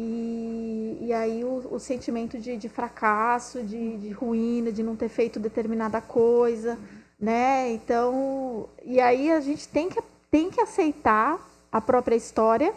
[0.00, 5.08] E, e aí o, o sentimento de, de fracasso, de, de ruína, de não ter
[5.08, 6.78] feito determinada coisa,
[7.18, 7.72] né?
[7.72, 12.72] Então, e aí a gente tem que, tem que aceitar a própria história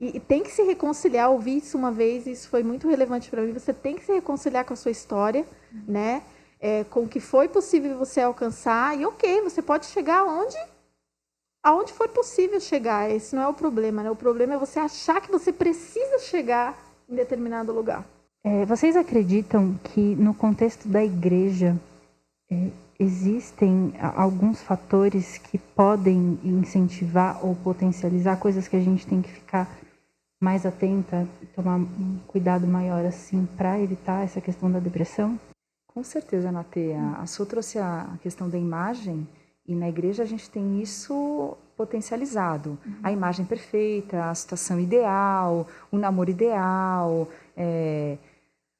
[0.00, 1.32] e, e, tem que se reconciliar.
[1.32, 3.52] Ouvi isso uma vez, e isso foi muito relevante para mim.
[3.52, 5.82] Você tem que se reconciliar com a sua história, uhum.
[5.88, 6.22] né?
[6.60, 8.96] É, com o que foi possível você alcançar.
[8.96, 10.56] E ok, você pode chegar aonde,
[11.66, 13.10] aonde for possível chegar.
[13.10, 14.08] Esse não é o problema, né?
[14.08, 18.06] O problema é você achar que você precisa chegar em determinado lugar.
[18.44, 21.76] É, vocês acreditam que no contexto da igreja
[22.48, 22.68] é,
[23.00, 29.68] existem alguns fatores que podem incentivar ou potencializar coisas que a gente tem que ficar
[30.40, 31.26] mais atenta,
[31.56, 35.36] tomar um cuidado maior assim para evitar essa questão da depressão?
[35.88, 37.16] Com certeza, Natea.
[37.18, 39.26] A sua trouxe a questão da imagem
[39.68, 42.78] e na igreja a gente tem isso potencializado.
[42.84, 42.94] Uhum.
[43.02, 48.16] A imagem perfeita, a situação ideal, o namoro ideal, é,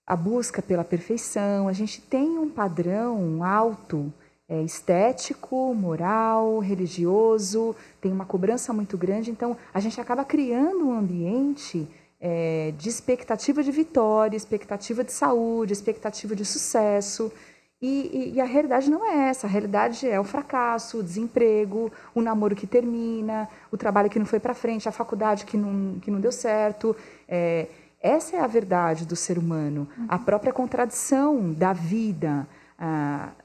[0.06, 1.68] a busca pela perfeição.
[1.68, 4.12] A gente tem um padrão alto,
[4.48, 9.30] é, estético, moral, religioso, tem uma cobrança muito grande.
[9.30, 11.86] Então, a gente acaba criando um ambiente
[12.20, 17.32] é, de expectativa de vitória, expectativa de saúde, expectativa de sucesso.
[17.80, 19.46] E, e, e, a realidade não é essa.
[19.46, 24.24] A realidade é o fracasso, o desemprego, o namoro que termina, o trabalho que não
[24.24, 26.96] foi para frente, a faculdade que não, que não deu certo.
[27.28, 27.66] É,
[28.00, 32.46] essa é a verdade do ser humano, a própria contradição da vida,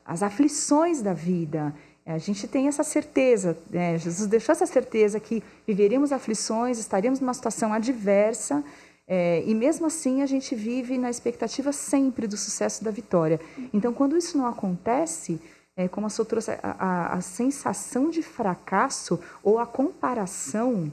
[0.06, 1.74] as aflições da vida.
[2.06, 3.98] A gente tem essa certeza, né?
[3.98, 8.64] Jesus deixou essa certeza que viveríamos aflições, estaríamos numa situação adversa,
[9.08, 13.40] é, e mesmo assim a gente vive na expectativa sempre do sucesso da vitória.
[13.74, 15.42] Então, quando isso não acontece,
[15.76, 20.92] é, como a sua trouxe, a, a, a sensação de fracasso ou a comparação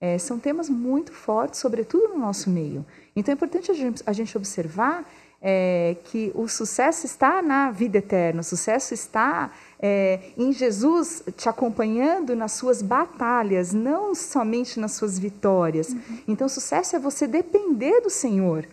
[0.00, 2.84] é, são temas muito fortes, sobretudo no nosso meio.
[3.14, 5.04] Então é importante a gente, a gente observar
[5.42, 9.50] é, que o sucesso está na vida eterna, o sucesso está
[9.82, 15.88] é, em Jesus te acompanhando nas suas batalhas, não somente nas suas vitórias.
[15.88, 16.18] Uhum.
[16.28, 18.68] Então, sucesso é você depender do Senhor.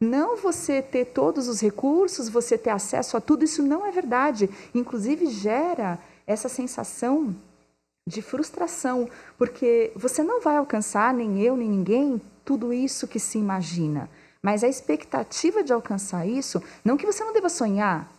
[0.00, 4.50] Não você ter todos os recursos, você ter acesso a tudo, isso não é verdade.
[4.74, 7.36] Inclusive, gera essa sensação
[8.06, 9.08] de frustração,
[9.38, 14.10] porque você não vai alcançar, nem eu, nem ninguém, tudo isso que se imagina.
[14.42, 18.10] Mas a expectativa de alcançar isso, não que você não deva sonhar.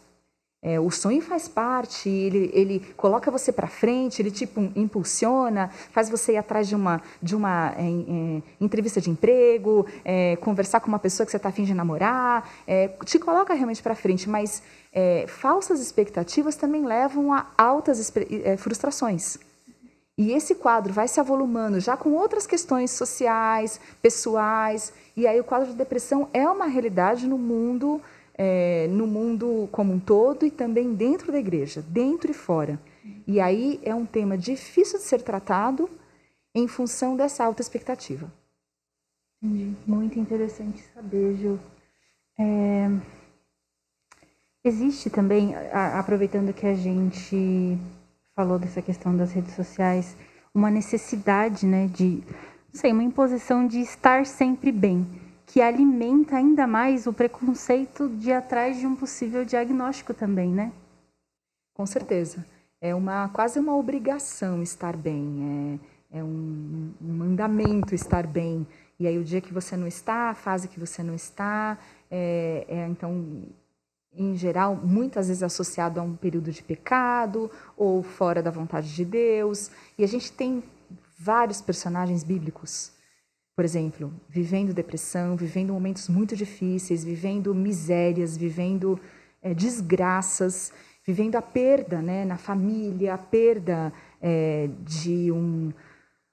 [0.63, 6.07] É, o sonho faz parte, ele, ele coloca você para frente, ele tipo impulsiona, faz
[6.07, 10.87] você ir atrás de uma, de uma é, é, entrevista de emprego, é, conversar com
[10.87, 14.61] uma pessoa que você está afim de namorar, é, te coloca realmente para frente, mas
[14.93, 18.13] é, falsas expectativas também levam a altas
[18.59, 19.39] frustrações.
[20.15, 25.43] E esse quadro vai se avolumando já com outras questões sociais, pessoais, e aí o
[25.43, 27.99] quadro de depressão é uma realidade no mundo,
[28.43, 32.81] é, no mundo como um todo e também dentro da igreja, dentro e fora.
[33.27, 35.87] E aí é um tema difícil de ser tratado
[36.55, 38.33] em função dessa alta expectativa.
[39.85, 41.59] Muito interessante saber, Ju.
[42.39, 42.89] É...
[44.63, 45.53] Existe também,
[45.99, 47.77] aproveitando que a gente
[48.35, 50.17] falou dessa questão das redes sociais,
[50.51, 52.23] uma necessidade, né, de,
[52.73, 55.07] não sei, uma imposição de estar sempre bem,
[55.51, 60.71] que alimenta ainda mais o preconceito de atrás de um possível diagnóstico também, né?
[61.73, 62.45] Com certeza.
[62.79, 65.79] É uma quase uma obrigação estar bem,
[66.13, 68.65] é, é um, um mandamento estar bem.
[68.97, 71.77] E aí o dia que você não está, a fase que você não está,
[72.09, 73.43] é, é então
[74.13, 79.03] em geral, muitas vezes associado a um período de pecado ou fora da vontade de
[79.03, 79.69] Deus.
[79.97, 80.63] E a gente tem
[81.19, 82.93] vários personagens bíblicos,
[83.61, 88.99] por exemplo, vivendo depressão, vivendo momentos muito difíceis, vivendo misérias, vivendo
[89.39, 90.73] é, desgraças,
[91.05, 95.71] vivendo a perda né, na família, a perda é, de um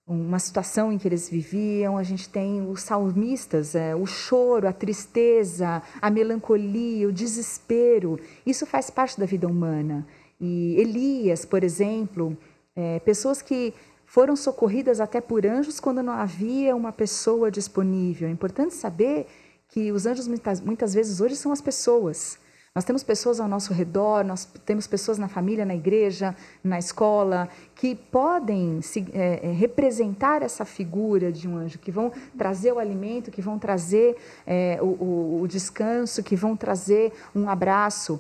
[0.07, 4.73] uma situação em que eles viviam, a gente tem os salmistas, é, o choro, a
[4.73, 8.19] tristeza, a melancolia, o desespero.
[8.47, 10.07] Isso faz parte da vida humana.
[10.41, 12.35] E Elias, por exemplo,
[12.75, 13.75] é, pessoas que
[14.09, 18.27] foram socorridas até por anjos quando não havia uma pessoa disponível.
[18.27, 19.27] É importante saber
[19.69, 22.39] que os anjos muitas, muitas vezes hoje são as pessoas.
[22.75, 27.51] Nós temos pessoas ao nosso redor, nós temos pessoas na família, na igreja, na escola,
[27.75, 32.79] que podem se, é, é, representar essa figura de um anjo, que vão trazer o
[32.79, 34.17] alimento, que vão trazer
[34.47, 38.19] é, o, o, o, descanso, que vão trazer um abraço.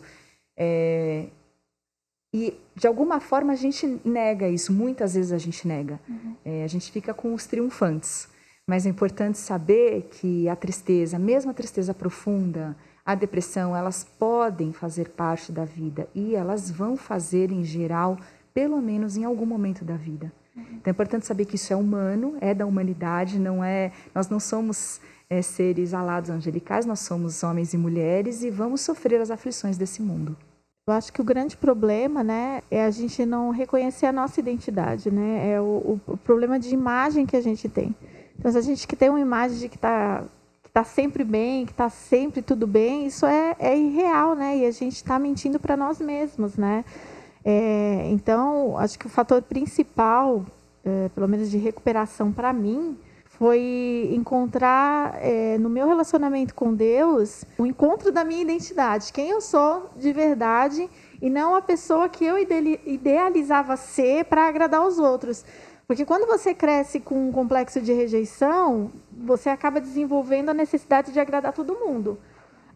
[0.54, 1.28] É,
[2.32, 5.98] e, de alguma forma, a gente nega isso, muitas vezes a gente nega.
[6.08, 6.34] Uhum.
[6.44, 8.28] É, a gente fica com os triunfantes.
[8.66, 14.72] Mas é importante saber que a tristeza, mesmo a tristeza profunda, a depressão, elas podem
[14.72, 18.18] fazer parte da vida e elas vão fazer em geral,
[18.52, 20.30] pelo menos em algum momento da vida.
[20.54, 23.92] Então é importante saber que isso é humano, é da humanidade, não é.
[24.14, 29.20] Nós não somos é, seres alados angelicais, nós somos homens e mulheres e vamos sofrer
[29.20, 30.36] as aflições desse mundo.
[30.88, 35.10] Eu acho que o grande problema, né, é a gente não reconhecer a nossa identidade,
[35.10, 35.52] né?
[35.52, 37.94] É o, o problema de imagem que a gente tem.
[38.38, 40.24] Então, se a gente que tem uma imagem de que está
[40.64, 44.56] está sempre bem, que está sempre tudo bem, isso é, é irreal, né?
[44.58, 46.82] E a gente está mentindo para nós mesmos, né?
[47.44, 50.46] É, então, acho que o fator principal,
[50.82, 52.96] é, pelo menos de recuperação para mim,
[53.38, 59.40] foi encontrar é, no meu relacionamento com Deus o encontro da minha identidade, quem eu
[59.40, 60.90] sou de verdade
[61.22, 65.44] e não a pessoa que eu idealizava ser para agradar os outros.
[65.86, 71.20] Porque quando você cresce com um complexo de rejeição, você acaba desenvolvendo a necessidade de
[71.20, 72.18] agradar todo mundo.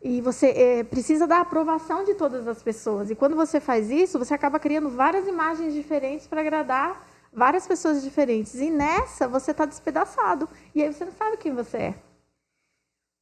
[0.00, 3.10] E você é, precisa da aprovação de todas as pessoas.
[3.10, 8.02] E quando você faz isso, você acaba criando várias imagens diferentes para agradar várias pessoas
[8.02, 8.54] diferentes.
[8.54, 10.48] E nessa, você está despedaçado.
[10.74, 11.94] E aí você não sabe quem você é.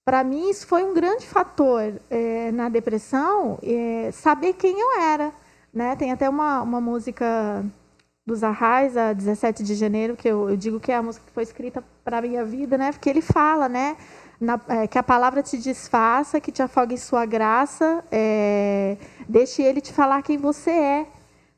[0.04, 5.32] Para mim, isso foi um grande fator é, na depressão, é, saber quem eu era.
[5.72, 5.94] Né?
[5.94, 7.64] Tem até uma, uma música
[8.26, 11.32] dos Arrais, a 17 de janeiro, que eu, eu, digo que é a música que
[11.32, 12.92] foi escrita para a minha vida, né?
[12.92, 13.96] Porque ele fala, né?
[14.40, 18.02] Na, é, que a palavra te desfaça, que te afogue em sua graça,
[19.28, 21.06] deixe ele te falar quem você é.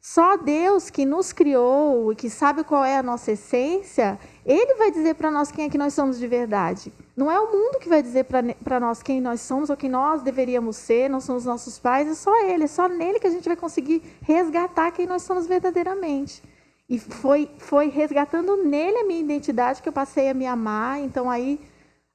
[0.04, 4.90] Só Deus que nos criou e que sabe qual é a nossa essência, Ele vai
[4.90, 6.92] dizer para nós quem é que nós somos de verdade.
[7.16, 10.20] Não é o mundo que vai dizer para nós quem nós somos ou quem nós
[10.20, 13.30] deveríamos ser, não são os nossos pais, é só Ele, é só nele que a
[13.30, 16.42] gente vai conseguir resgatar quem nós somos verdadeiramente.
[16.88, 20.98] E foi, foi resgatando nele a minha identidade que eu passei a me amar.
[20.98, 21.60] Então aí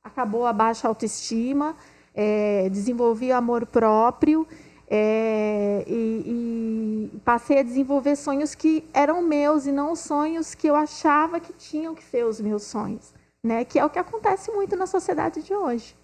[0.04, 1.74] acabou a baixa autoestima,
[2.14, 4.46] é, desenvolvi o amor próprio
[4.90, 10.76] é, e, e, passei a desenvolver sonhos que eram meus e não sonhos que eu
[10.76, 13.66] achava que tinham que ser os meus sonhos, né?
[13.66, 15.96] Que é o que acontece muito na sociedade de hoje.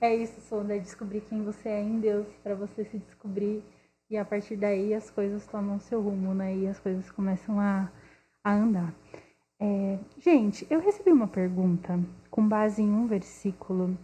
[0.00, 3.62] É isso, Sonda, descobrir quem você é em Deus, para você se descobrir
[4.10, 6.54] e a partir daí as coisas tomam seu rumo, né?
[6.56, 7.90] E as coisas começam a,
[8.42, 8.92] a andar.
[9.60, 11.98] É, gente, eu recebi uma pergunta
[12.30, 13.96] com base em um versículo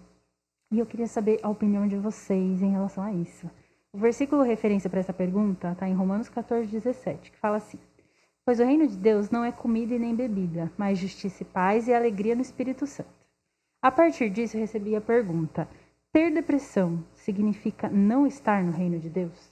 [0.71, 3.51] e eu queria saber a opinião de vocês em relação a isso.
[3.93, 7.79] O versículo referência para essa pergunta está em Romanos 14, 17, que fala assim:
[8.45, 11.89] Pois o reino de Deus não é comida e nem bebida, mas justiça e paz
[11.89, 13.11] e alegria no Espírito Santo.
[13.83, 15.69] A partir disso, eu recebi a pergunta:
[16.13, 19.51] ter depressão significa não estar no reino de Deus?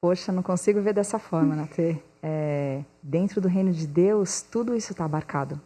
[0.00, 2.00] Poxa, não consigo ver dessa forma, Natê.
[2.22, 5.60] É, dentro do reino de Deus, tudo isso está abarcado.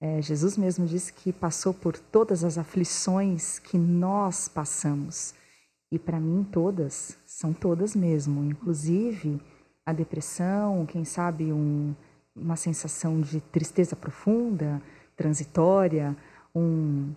[0.00, 5.34] É, Jesus mesmo disse que passou por todas as aflições que nós passamos.
[5.92, 8.44] E para mim, todas, são todas mesmo.
[8.44, 9.40] Inclusive
[9.84, 11.94] a depressão, quem sabe um,
[12.34, 14.80] uma sensação de tristeza profunda,
[15.16, 16.16] transitória,
[16.54, 17.12] um,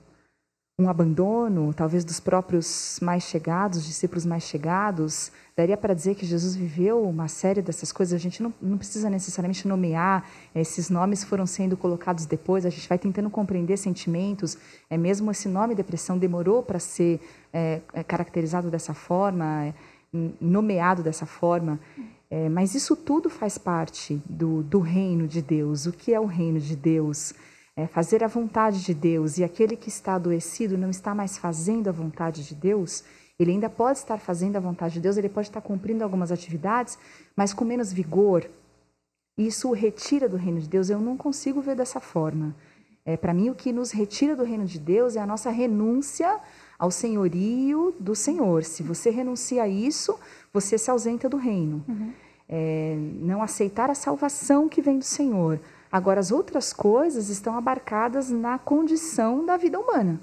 [0.78, 6.56] um abandono, talvez dos próprios mais chegados, discípulos mais chegados, daria para dizer que Jesus
[6.56, 8.16] viveu uma série dessas coisas.
[8.16, 12.90] A gente não, não precisa necessariamente nomear, esses nomes foram sendo colocados depois, a gente
[12.90, 14.58] vai tentando compreender sentimentos.
[14.90, 17.22] É mesmo esse nome depressão demorou para ser
[17.54, 19.76] é, caracterizado dessa forma,
[20.42, 21.80] nomeado dessa forma.
[22.32, 25.86] É, mas isso tudo faz parte do, do reino de Deus.
[25.86, 27.32] O que é o reino de Deus?
[27.76, 31.88] É, fazer a vontade de Deus e aquele que está adoecido não está mais fazendo
[31.88, 33.04] a vontade de Deus,
[33.40, 36.98] ele ainda pode estar fazendo a vontade de Deus, ele pode estar cumprindo algumas atividades,
[37.36, 38.50] mas com menos vigor.
[39.38, 40.90] Isso o retira do reino de Deus.
[40.90, 42.56] Eu não consigo ver dessa forma.
[43.04, 46.40] É, Para mim, o que nos retira do reino de Deus é a nossa renúncia
[46.78, 48.63] ao senhorio do Senhor.
[48.63, 50.17] Se você renuncia a isso,
[50.54, 51.84] você se ausenta do reino.
[51.88, 52.13] Uhum.
[52.48, 55.60] É, não aceitar a salvação que vem do Senhor,
[55.94, 60.19] Agora, as outras coisas estão abarcadas na condição da vida humana.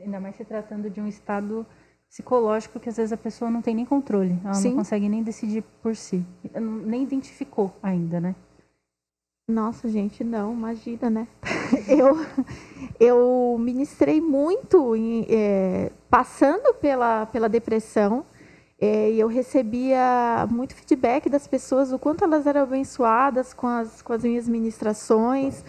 [0.00, 1.64] Ainda mais se tratando de um estado
[2.08, 4.70] psicológico que às vezes a pessoa não tem nem controle, ela Sim.
[4.70, 6.26] não consegue nem decidir por si,
[6.84, 8.34] nem identificou ainda, né?
[9.46, 11.28] Nossa, gente, não, imagina, né?
[11.86, 12.16] eu,
[12.98, 18.26] eu ministrei muito em, é, passando pela, pela depressão
[18.80, 24.02] é, e eu recebia muito feedback das pessoas, o quanto elas eram abençoadas com as,
[24.02, 25.64] com as minhas ministrações,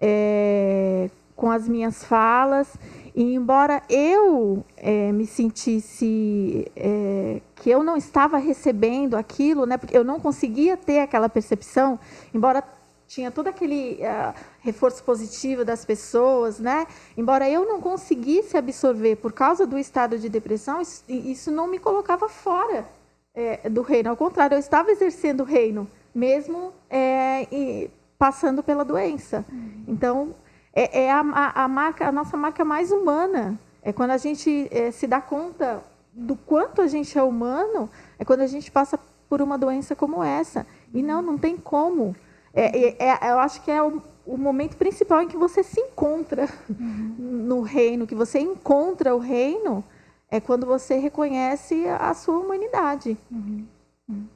[0.00, 2.76] é, com as minhas falas.
[3.14, 9.96] E embora eu é, me sentisse é, que eu não estava recebendo aquilo, né, porque
[9.96, 11.98] eu não conseguia ter aquela percepção,
[12.34, 12.62] embora
[13.08, 16.86] tinha todo aquele uh, reforço positivo das pessoas, né?
[17.16, 21.78] Embora eu não conseguisse absorver por causa do estado de depressão, isso, isso não me
[21.78, 22.86] colocava fora
[23.34, 24.10] é, do reino.
[24.10, 27.88] Ao contrário, eu estava exercendo o reino, mesmo é,
[28.18, 29.42] passando pela doença.
[29.50, 29.84] Uhum.
[29.88, 30.34] Então,
[30.74, 31.20] é, é a,
[31.54, 33.58] a, marca, a nossa marca mais humana.
[33.82, 35.82] É quando a gente se dá conta
[36.12, 37.88] do quanto a gente é humano,
[38.18, 38.98] é quando a gente passa
[39.30, 40.66] por uma doença como essa.
[40.92, 42.14] E não, não tem como.
[42.60, 46.48] É, é, eu acho que é o, o, momento principal em que você se encontra
[46.68, 47.14] uhum.
[47.18, 49.84] no reino, que você encontra o reino,
[50.28, 53.16] é quando você reconhece a sua humanidade.
[53.30, 53.64] Uhum.
[54.08, 54.26] Uhum.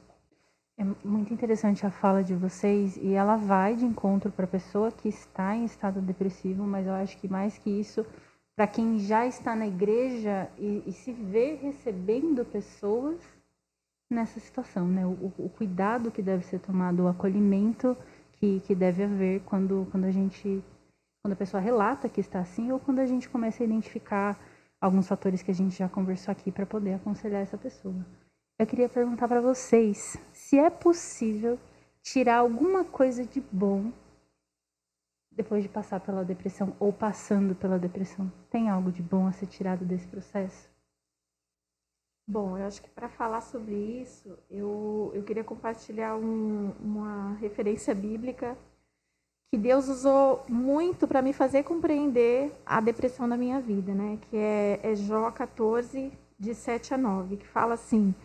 [0.77, 4.89] É muito interessante a fala de vocês e ela vai de encontro para a pessoa
[4.89, 8.05] que está em estado depressivo, mas eu acho que mais que isso,
[8.55, 13.19] para quem já está na igreja e, e, se vê recebendo pessoas
[14.09, 15.05] nessa situação, né?
[15.05, 17.97] O, o, cuidado que deve ser tomado, o acolhimento
[18.43, 20.61] que, que deve haver quando, quando a gente,
[21.21, 24.37] quando a pessoa relata que está assim ou quando a gente começa a identificar
[24.81, 28.05] alguns fatores que a gente já conversou aqui para poder aconselhar essa pessoa.
[28.59, 31.57] Eu queria perguntar para vocês se é possível
[32.01, 33.93] tirar alguma coisa de bom
[35.31, 38.29] depois de passar pela depressão ou passando pela depressão.
[38.49, 40.69] Tem algo de bom a ser tirado desse processo?
[42.25, 47.93] Bom, eu acho que para falar sobre isso, eu, eu queria compartilhar um, uma referência
[47.93, 48.57] bíblica
[49.51, 54.17] que Deus usou muito para me fazer compreender a depressão da minha vida, né?
[54.29, 58.15] Que é, é Jó 14, de 7 a 9, que fala assim: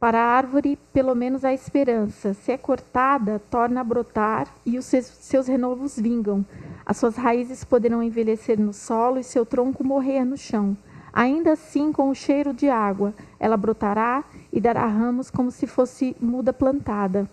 [0.00, 2.32] para a árvore, pelo menos a esperança.
[2.32, 6.46] Se é cortada, torna a brotar e os seus renovos vingam.
[6.84, 10.76] As suas raízes poderão envelhecer no solo e seu tronco morrer no chão.
[11.12, 16.16] Ainda assim, com o cheiro de água, ela brotará e dará ramos como se fosse
[16.20, 17.28] muda plantada.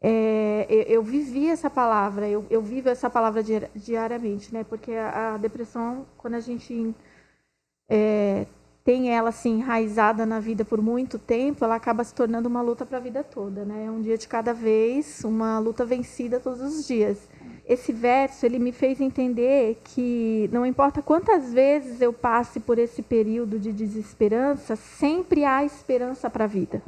[0.00, 3.42] É, eu, eu, vivi essa palavra, eu, eu, vivo essa palavra
[3.74, 4.62] diariamente, né?
[4.62, 6.94] Porque a, a depressão, quando a gente
[7.88, 8.46] é,
[8.84, 12.86] tem ela assim enraizada na vida por muito tempo, ela acaba se tornando uma luta
[12.86, 13.90] para a vida toda, né?
[13.90, 17.28] Um dia de cada vez, uma luta vencida todos os dias.
[17.68, 23.02] Esse verso ele me fez entender que não importa quantas vezes eu passe por esse
[23.02, 26.82] período de desesperança, sempre há esperança para a vida.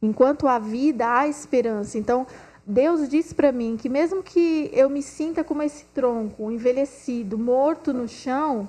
[0.00, 1.98] Enquanto há vida, há esperança.
[1.98, 2.24] Então,
[2.64, 7.92] Deus diz para mim que mesmo que eu me sinta como esse tronco envelhecido, morto
[7.92, 8.68] no chão,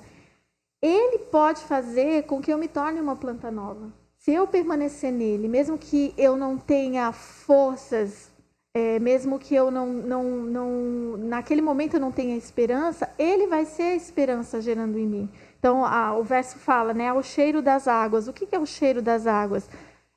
[0.81, 3.93] ele pode fazer com que eu me torne uma planta nova.
[4.17, 8.32] Se eu permanecer nele, mesmo que eu não tenha forças,
[8.75, 13.65] é, mesmo que eu não, não, não, naquele momento eu não tenha esperança, ele vai
[13.65, 15.29] ser a esperança gerando em mim.
[15.59, 18.27] Então, a, o verso fala, né, o cheiro das águas.
[18.27, 19.69] O que, que é o cheiro das águas?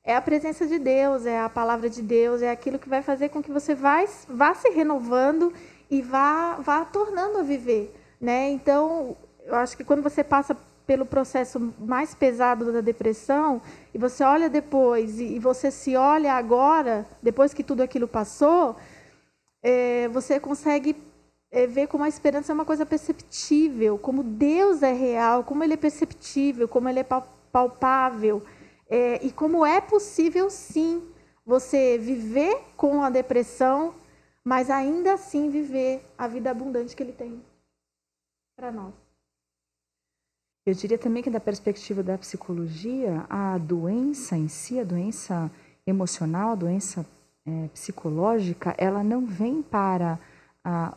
[0.02, 3.28] É a presença de Deus, é a palavra de Deus, é aquilo que vai fazer
[3.28, 5.52] com que você vai, vá se renovando
[5.90, 7.94] e vá, vá tornando a viver.
[8.20, 8.50] Né?
[8.50, 13.60] Então, eu acho que quando você passa pelo processo mais pesado da depressão
[13.92, 18.76] e você olha depois e, você se olha agora, depois que tudo aquilo passou,
[19.62, 20.96] é, você consegue
[21.50, 25.74] é, ver como a esperança é uma coisa perceptível, como Deus é real, como Ele
[25.74, 27.06] é perceptível, como Ele é
[27.52, 28.42] palpável
[28.88, 31.02] é, e como é possível sim
[31.44, 33.94] você viver com a depressão,
[34.44, 37.42] mas ainda assim viver a vida abundante que Ele tem
[38.56, 39.05] para nós.
[40.66, 45.48] Eu diria também que, da perspectiva da psicologia, a doença em si, a doença
[45.86, 47.06] emocional, a doença
[47.46, 50.18] é, psicológica, ela não vem para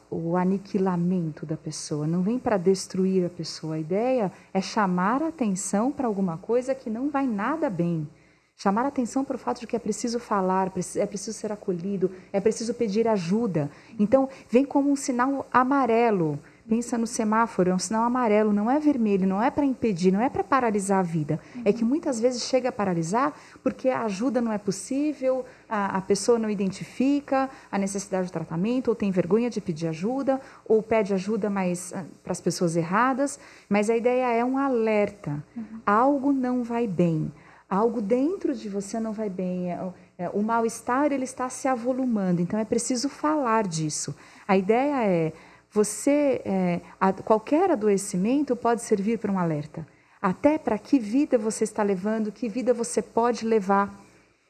[0.09, 3.76] o aniquilamento da pessoa, não vem para destruir a pessoa.
[3.76, 8.09] A ideia é chamar a atenção para alguma coisa que não vai nada bem.
[8.55, 12.09] Chamar a atenção para o fato de que é preciso falar, é preciso ser acolhido,
[12.34, 13.70] é preciso pedir ajuda.
[13.99, 16.39] Então, vem como um sinal amarelo
[16.70, 20.22] pensa no semáforo, é um sinal amarelo, não é vermelho, não é para impedir, não
[20.22, 21.39] é para paralisar a vida.
[21.55, 21.63] Uhum.
[21.65, 26.01] É que muitas vezes chega a paralisar porque a ajuda não é possível, a, a,
[26.01, 31.11] pessoa não identifica a necessidade de tratamento, ou tem vergonha de pedir ajuda, ou pede
[31.11, 33.39] ajuda mais ah, para as pessoas erradas.
[33.67, 35.43] Mas a ideia é um alerta.
[35.57, 35.82] Uhum.
[35.84, 37.32] Algo não vai bem.
[37.67, 39.72] Algo dentro de você não vai bem.
[39.72, 39.80] É,
[40.20, 44.15] é, o mal-estar ele está se avolumando, então é preciso falar disso.
[44.47, 45.34] A ideia é
[45.72, 49.86] você é, a, qualquer adoecimento pode servir para um alerta,
[50.22, 54.03] até para que vida você está levando, que vida você pode levar.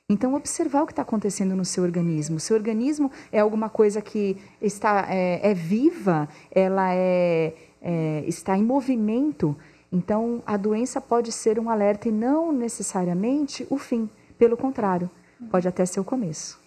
[0.10, 2.40] Então, observar o que está acontecendo no seu organismo.
[2.40, 8.64] Seu organismo é alguma coisa que está é, é viva, ela é, é, está em
[8.64, 9.56] movimento.
[9.92, 14.10] Então, a doença pode ser um alerta e não necessariamente o fim.
[14.38, 15.12] Pelo contrário,
[15.52, 16.59] pode até ser o começo.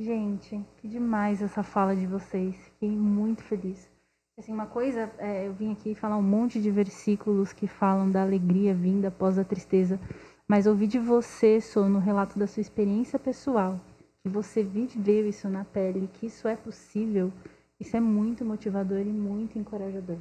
[0.00, 2.54] Gente, que demais essa fala de vocês.
[2.56, 3.90] Fiquei muito feliz.
[4.38, 8.22] Assim, uma coisa, é, eu vim aqui falar um monte de versículos que falam da
[8.22, 9.98] alegria vinda após a tristeza,
[10.46, 13.80] mas ouvir de você, Sô, no relato da sua experiência pessoal,
[14.22, 17.32] que você viveu isso na pele, que isso é possível,
[17.80, 20.18] isso é muito motivador e muito encorajador.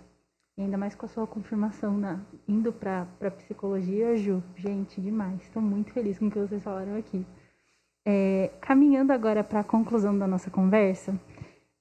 [0.57, 5.39] E ainda mais com a sua confirmação na, indo para psicologia, Ju, gente, demais.
[5.43, 7.23] Estou muito feliz com o que vocês falaram aqui.
[8.09, 11.13] É, caminhando agora para a conclusão da nossa conversa,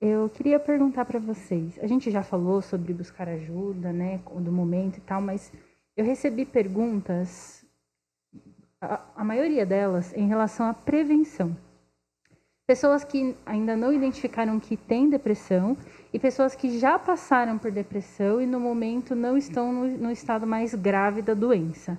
[0.01, 1.79] eu queria perguntar para vocês.
[1.81, 5.53] A gente já falou sobre buscar ajuda, né, do momento e tal, mas
[5.97, 7.65] eu recebi perguntas,
[8.81, 11.57] a, a maioria delas, em relação à prevenção.
[12.67, 15.77] Pessoas que ainda não identificaram que têm depressão
[16.13, 20.45] e pessoas que já passaram por depressão e no momento não estão no, no estado
[20.45, 21.97] mais grave da doença.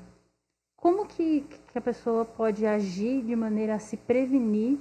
[0.78, 4.78] Como que, que a pessoa pode agir de maneira a se prevenir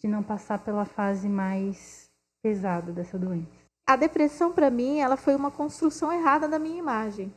[0.00, 2.10] de não passar pela fase mais
[2.42, 3.46] pesada dessa doença?
[3.86, 7.32] A depressão, para mim, ela foi uma construção errada da minha imagem.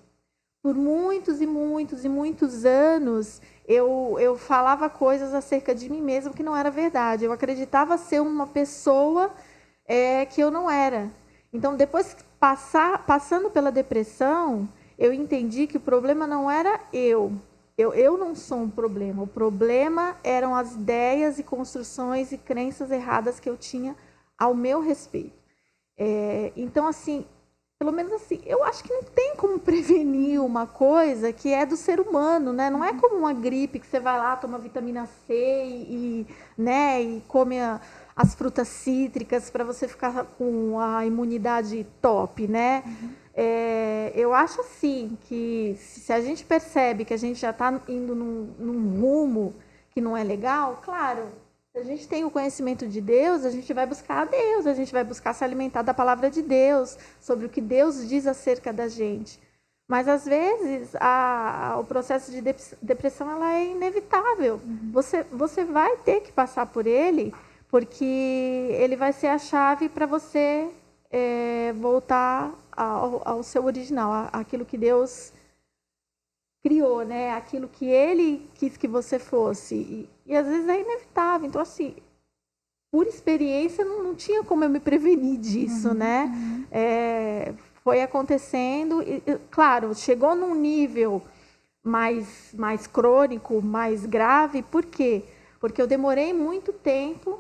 [0.64, 6.34] Por muitos e muitos e muitos anos, eu, eu falava coisas acerca de mim mesma
[6.34, 7.26] que não era verdade.
[7.26, 9.32] Eu acreditava ser uma pessoa
[9.86, 11.12] é, que eu não era.
[11.52, 17.34] Então, depois passar, passando pela depressão, eu entendi que o problema não era eu,
[17.80, 19.24] eu, eu não sou um problema.
[19.24, 23.96] O problema eram as ideias e construções e crenças erradas que eu tinha
[24.38, 25.40] ao meu respeito.
[25.98, 27.26] É, então, assim,
[27.80, 31.78] pelo menos assim, eu acho que não tem como prevenir uma coisa que é do
[31.78, 32.70] ser humano, né?
[32.70, 36.28] Não é como uma gripe que você vai lá, toma vitamina C e,
[36.58, 37.80] né, e come a,
[38.14, 42.84] as frutas cítricas para você ficar com a imunidade top, né?
[42.86, 43.19] Uhum.
[43.42, 48.14] É, eu acho assim que se a gente percebe que a gente já está indo
[48.14, 49.56] num, num, rumo
[49.92, 51.24] que não é legal, claro,
[51.72, 54.74] se a gente tem o conhecimento de Deus, a gente vai buscar a Deus, a
[54.74, 58.74] gente vai buscar se alimentar da palavra de Deus, sobre o que Deus diz acerca
[58.74, 59.40] da gente.
[59.88, 62.42] Mas às vezes a, a, o processo de
[62.82, 64.60] depressão ela é inevitável.
[64.92, 67.34] Você, você vai ter que passar por ele,
[67.70, 70.70] porque ele vai ser a chave para você
[71.10, 75.34] é, voltar ao, ao, seu original, aquilo que Deus
[76.62, 77.34] criou, né?
[77.34, 79.76] Aquilo que Ele quis que você fosse.
[79.76, 81.48] E, e às vezes é inevitável.
[81.48, 81.96] Então, assim,
[82.92, 86.26] por experiência, não, não tinha como eu me prevenir disso, uhum, né?
[86.26, 86.66] Uhum.
[86.72, 87.54] É,
[87.84, 91.24] foi acontecendo, e, claro, chegou num nível
[91.84, 95.24] mais, mais crônico, mais grave, por quê?
[95.60, 97.40] Porque eu demorei muito tempo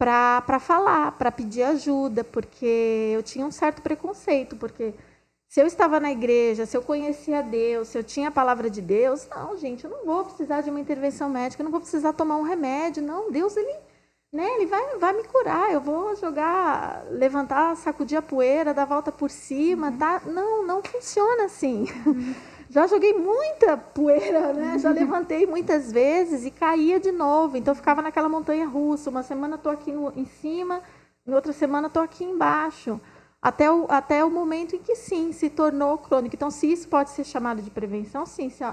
[0.00, 4.94] para falar, para pedir ajuda, porque eu tinha um certo preconceito, porque
[5.46, 8.80] se eu estava na igreja, se eu conhecia Deus, se eu tinha a palavra de
[8.80, 12.14] Deus, não, gente, eu não vou precisar de uma intervenção médica, eu não vou precisar
[12.14, 13.76] tomar um remédio, não, Deus ele,
[14.32, 18.86] né, ele vai, vai me curar, eu vou jogar, levantar, sacudir a poeira, dar a
[18.86, 19.98] volta por cima, uhum.
[19.98, 20.22] tá?
[20.24, 21.84] Não, não funciona assim.
[22.06, 22.34] Uhum.
[22.70, 24.78] Já joguei muita poeira, né?
[24.78, 27.56] Já levantei muitas vezes e caía de novo.
[27.56, 29.10] Então ficava naquela montanha russa.
[29.10, 30.80] Uma semana estou aqui no, em cima,
[31.26, 33.00] em outra semana estou aqui embaixo.
[33.42, 36.36] Até o, até o momento em que sim, se tornou crônico.
[36.36, 38.48] Então, se isso pode ser chamado de prevenção, sim.
[38.50, 38.64] Se,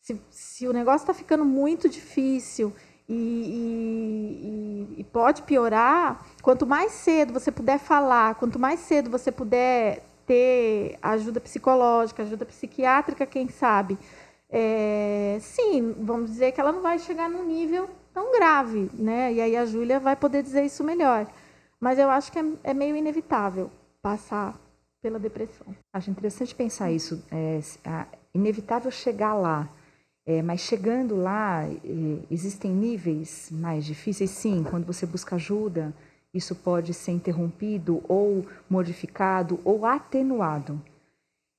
[0.00, 2.72] se, se o negócio está ficando muito difícil
[3.08, 9.30] e, e, e, pode piorar, quanto mais cedo você puder falar, quanto mais cedo você
[9.30, 13.98] puder ter ajuda psicológica, ajuda psiquiátrica, quem sabe.
[14.48, 19.32] É, sim, vamos dizer que ela não vai chegar num nível tão grave, né?
[19.32, 21.26] E aí a Júlia vai poder dizer isso melhor.
[21.80, 24.56] Mas eu acho que é, é meio inevitável passar
[25.02, 25.66] pela depressão.
[25.92, 27.24] Acho interessante pensar isso.
[27.32, 27.58] É,
[28.32, 29.68] inevitável chegar lá.
[30.24, 31.78] É, mas chegando lá, é,
[32.30, 34.30] existem níveis mais difíceis?
[34.30, 35.92] Sim, quando você busca ajuda,
[36.32, 40.80] isso pode ser interrompido ou modificado ou atenuado.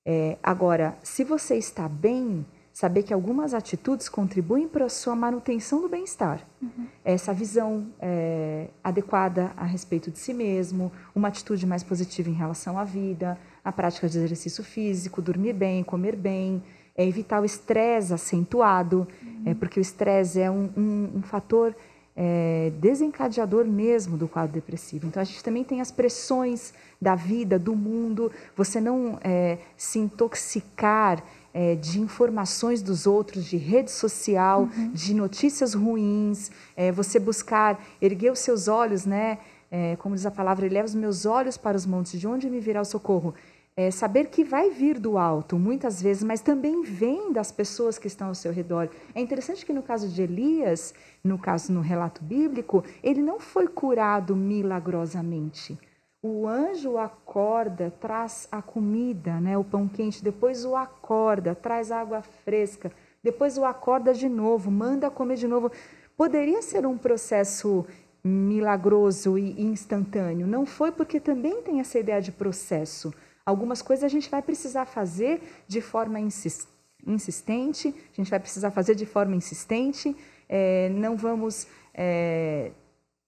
[0.05, 5.81] É, agora, se você está bem, saber que algumas atitudes contribuem para a sua manutenção
[5.81, 6.41] do bem-estar.
[6.61, 6.87] Uhum.
[7.03, 12.79] Essa visão é, adequada a respeito de si mesmo, uma atitude mais positiva em relação
[12.79, 16.63] à vida, a prática de exercício físico, dormir bem, comer bem,
[16.95, 19.43] é evitar o estresse acentuado, uhum.
[19.45, 21.75] é, porque o estresse é um, um, um fator
[22.15, 25.07] é, desencadeador mesmo do quadro depressivo.
[25.07, 29.97] Então, a gente também tem as pressões da vida, do mundo, você não é, se
[29.99, 34.91] intoxicar é, de informações dos outros, de rede social, uhum.
[34.91, 39.39] de notícias ruins, é, você buscar erguer os seus olhos, né?
[39.73, 42.59] É, como diz a palavra, eleva os meus olhos para os montes, de onde me
[42.59, 43.33] virá o socorro?
[43.75, 48.07] É, saber que vai vir do alto, muitas vezes, mas também vem das pessoas que
[48.07, 48.89] estão ao seu redor.
[49.15, 50.93] É interessante que no caso de Elias,
[51.23, 55.79] no caso no relato bíblico, ele não foi curado milagrosamente.
[56.21, 62.21] O anjo acorda, traz a comida, né, o pão quente, depois o acorda, traz água
[62.21, 62.91] fresca,
[63.23, 65.71] depois o acorda de novo, manda comer de novo.
[66.17, 67.85] Poderia ser um processo
[68.23, 70.45] milagroso e instantâneo.
[70.45, 73.13] Não foi porque também tem essa ideia de processo.
[73.45, 78.95] Algumas coisas a gente vai precisar fazer de forma insistente, a gente vai precisar fazer
[78.95, 80.15] de forma insistente,
[80.47, 82.71] é, não vamos é,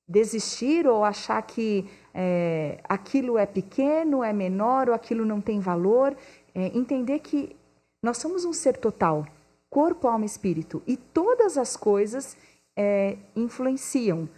[0.07, 6.15] desistir ou achar que é, aquilo é pequeno, é menor ou aquilo não tem valor.
[6.53, 7.55] É, entender que
[8.01, 9.25] nós somos um ser total,
[9.69, 12.37] corpo, alma espírito, e todas as coisas
[12.75, 14.29] é, influenciam.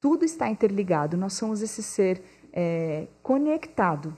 [0.00, 2.22] Tudo está interligado, nós somos esse ser
[2.52, 4.14] é, conectado.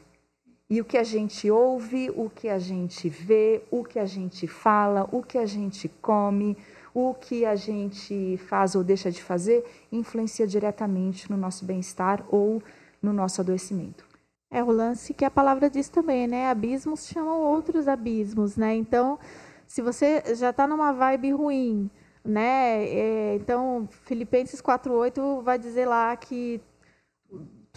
[0.70, 4.46] E o que a gente ouve, o que a gente vê, o que a gente
[4.46, 6.58] fala, o que a gente come,
[6.92, 12.62] o que a gente faz ou deixa de fazer, influencia diretamente no nosso bem-estar ou
[13.02, 14.06] no nosso adoecimento.
[14.50, 16.50] É o lance que a palavra diz também, né?
[16.50, 18.74] Abismos chamam outros abismos, né?
[18.74, 19.18] Então,
[19.66, 21.90] se você já está numa vibe ruim,
[22.24, 22.84] né?
[22.84, 26.60] É, então, Filipenses 4:8 vai dizer lá que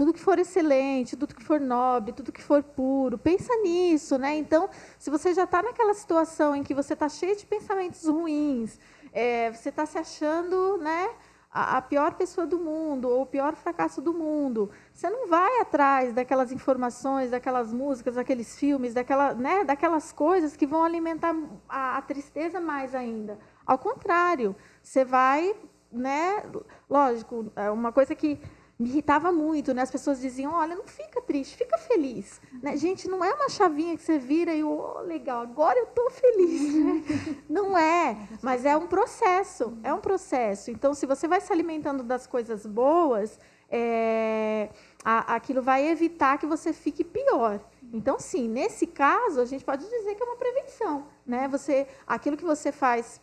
[0.01, 4.35] tudo que for excelente, tudo que for nobre, tudo que for puro, pensa nisso, né?
[4.35, 8.79] Então, se você já está naquela situação em que você está cheio de pensamentos ruins,
[9.13, 11.07] é, você está se achando, né?
[11.51, 14.71] A, a pior pessoa do mundo ou o pior fracasso do mundo.
[14.91, 20.65] Você não vai atrás daquelas informações, daquelas músicas, daqueles filmes, daquela, né, daquelas coisas que
[20.65, 21.35] vão alimentar
[21.69, 23.37] a, a tristeza mais ainda.
[23.63, 25.55] Ao contrário, você vai,
[25.91, 26.43] né?
[26.89, 28.41] Lógico, é uma coisa que
[28.81, 29.83] me irritava muito, né?
[29.83, 32.41] As pessoas diziam, olha, não fica triste, fica feliz.
[32.61, 32.75] Né?
[32.75, 36.73] Gente, não é uma chavinha que você vira e, oh, legal, agora eu estou feliz.
[36.73, 37.03] Né?
[37.47, 40.71] Não é, mas é um processo, é um processo.
[40.71, 43.37] Então, se você vai se alimentando das coisas boas,
[43.69, 44.69] é,
[45.03, 47.59] a, aquilo vai evitar que você fique pior.
[47.93, 51.05] Então, sim, nesse caso, a gente pode dizer que é uma prevenção.
[51.25, 51.47] Né?
[51.49, 53.21] Você, aquilo que você faz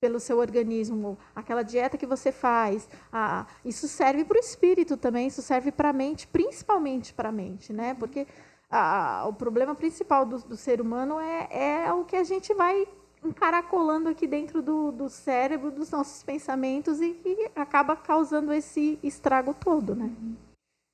[0.00, 2.88] pelo seu organismo, aquela dieta que você faz.
[3.12, 7.32] Ah, isso serve para o espírito também, isso serve para a mente, principalmente para a
[7.32, 7.94] mente, né?
[7.94, 8.26] Porque
[8.70, 12.86] ah, o problema principal do, do, ser humano é, é o que a gente vai
[13.24, 19.54] encaracolando aqui dentro do, do cérebro, dos nossos pensamentos e que acaba causando esse estrago
[19.54, 20.10] todo, né?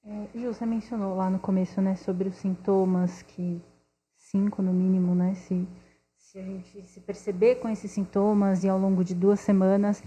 [0.06, 3.60] É, Ju, você mencionou lá no começo, né, sobre os sintomas que
[4.16, 5.66] cinco no mínimo, né, se
[6.34, 10.02] se a gente se perceber com esses sintomas e ao longo de duas semanas.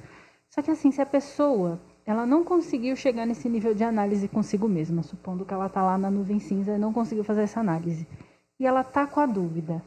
[0.49, 4.67] Só que assim, se a pessoa ela não conseguiu chegar nesse nível de análise consigo
[4.67, 8.05] mesma, supondo que ela está lá na nuvem cinza e não conseguiu fazer essa análise,
[8.59, 9.82] e ela está com a dúvida,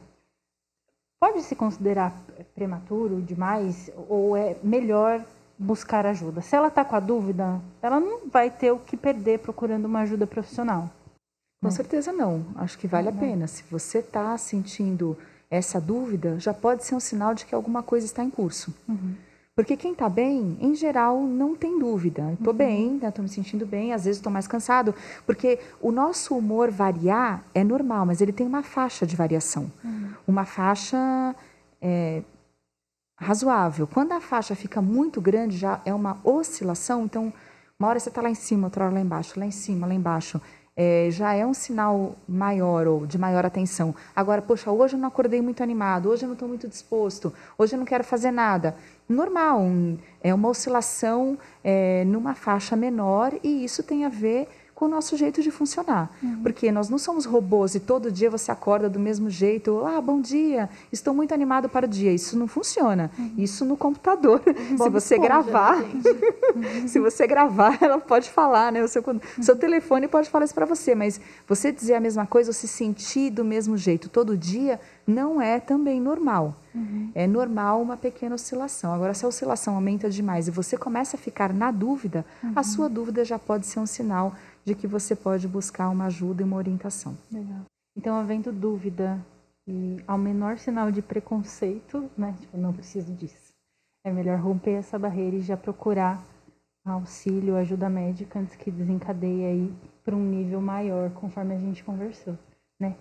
[1.19, 2.11] pode se considerar
[2.55, 5.23] prematuro demais ou é melhor
[5.59, 6.41] buscar ajuda?
[6.41, 9.99] Se ela está com a dúvida, ela não vai ter o que perder procurando uma
[9.99, 10.89] ajuda profissional.
[11.61, 11.71] Com né?
[11.71, 12.43] certeza não.
[12.55, 13.45] Acho que vale a pena.
[13.45, 15.15] Se você está sentindo
[15.51, 18.73] essa dúvida, já pode ser um sinal de que alguma coisa está em curso.
[18.87, 19.13] Uhum.
[19.53, 22.31] Porque quem está bem, em geral, não tem dúvida.
[22.31, 22.57] Estou uhum.
[22.57, 24.95] bem, estou né, me sentindo bem, às vezes estou mais cansado.
[25.25, 29.69] Porque o nosso humor variar é normal, mas ele tem uma faixa de variação.
[29.83, 30.13] Uhum.
[30.25, 31.35] Uma faixa
[31.81, 32.23] é,
[33.19, 33.85] razoável.
[33.85, 37.03] Quando a faixa fica muito grande, já é uma oscilação.
[37.03, 37.33] Então,
[37.77, 39.93] uma hora você está lá em cima, outra hora lá embaixo, lá em cima, lá
[39.93, 40.41] embaixo
[40.83, 43.93] é, já é um sinal maior ou de maior atenção.
[44.15, 47.75] Agora, poxa, hoje eu não acordei muito animado, hoje eu não estou muito disposto, hoje
[47.75, 48.75] eu não quero fazer nada.
[49.07, 54.47] Normal, um, é uma oscilação é, numa faixa menor e isso tem a ver
[54.81, 56.09] com o nosso jeito de funcionar.
[56.23, 56.41] Uhum.
[56.41, 59.85] Porque nós não somos robôs e todo dia você acorda do mesmo jeito.
[59.85, 62.11] Ah, bom dia, estou muito animado para o dia.
[62.11, 63.11] Isso não funciona.
[63.15, 63.33] Uhum.
[63.37, 64.41] Isso no computador.
[64.75, 65.77] se você gravar,
[66.55, 68.83] né, se você gravar, ela pode falar, né?
[68.83, 69.19] O seu, uhum.
[69.39, 72.67] seu telefone pode falar isso para você, mas você dizer a mesma coisa ou se
[72.67, 76.55] sentir do mesmo jeito todo dia não é também normal.
[76.73, 77.11] Uhum.
[77.13, 78.93] É normal uma pequena oscilação.
[78.93, 82.53] Agora, se a oscilação aumenta demais e você começa a ficar na dúvida, uhum.
[82.55, 86.41] a sua dúvida já pode ser um sinal de que você pode buscar uma ajuda
[86.41, 87.17] e uma orientação.
[87.31, 87.65] Legal.
[87.95, 89.23] Então, havendo dúvida
[89.67, 93.53] e ao menor sinal de preconceito, né, tipo, não preciso disso.
[94.03, 96.23] É melhor romper essa barreira e já procurar
[96.83, 102.37] auxílio, ajuda médica antes que desencadeie aí para um nível maior, conforme a gente conversou,
[102.79, 102.95] né?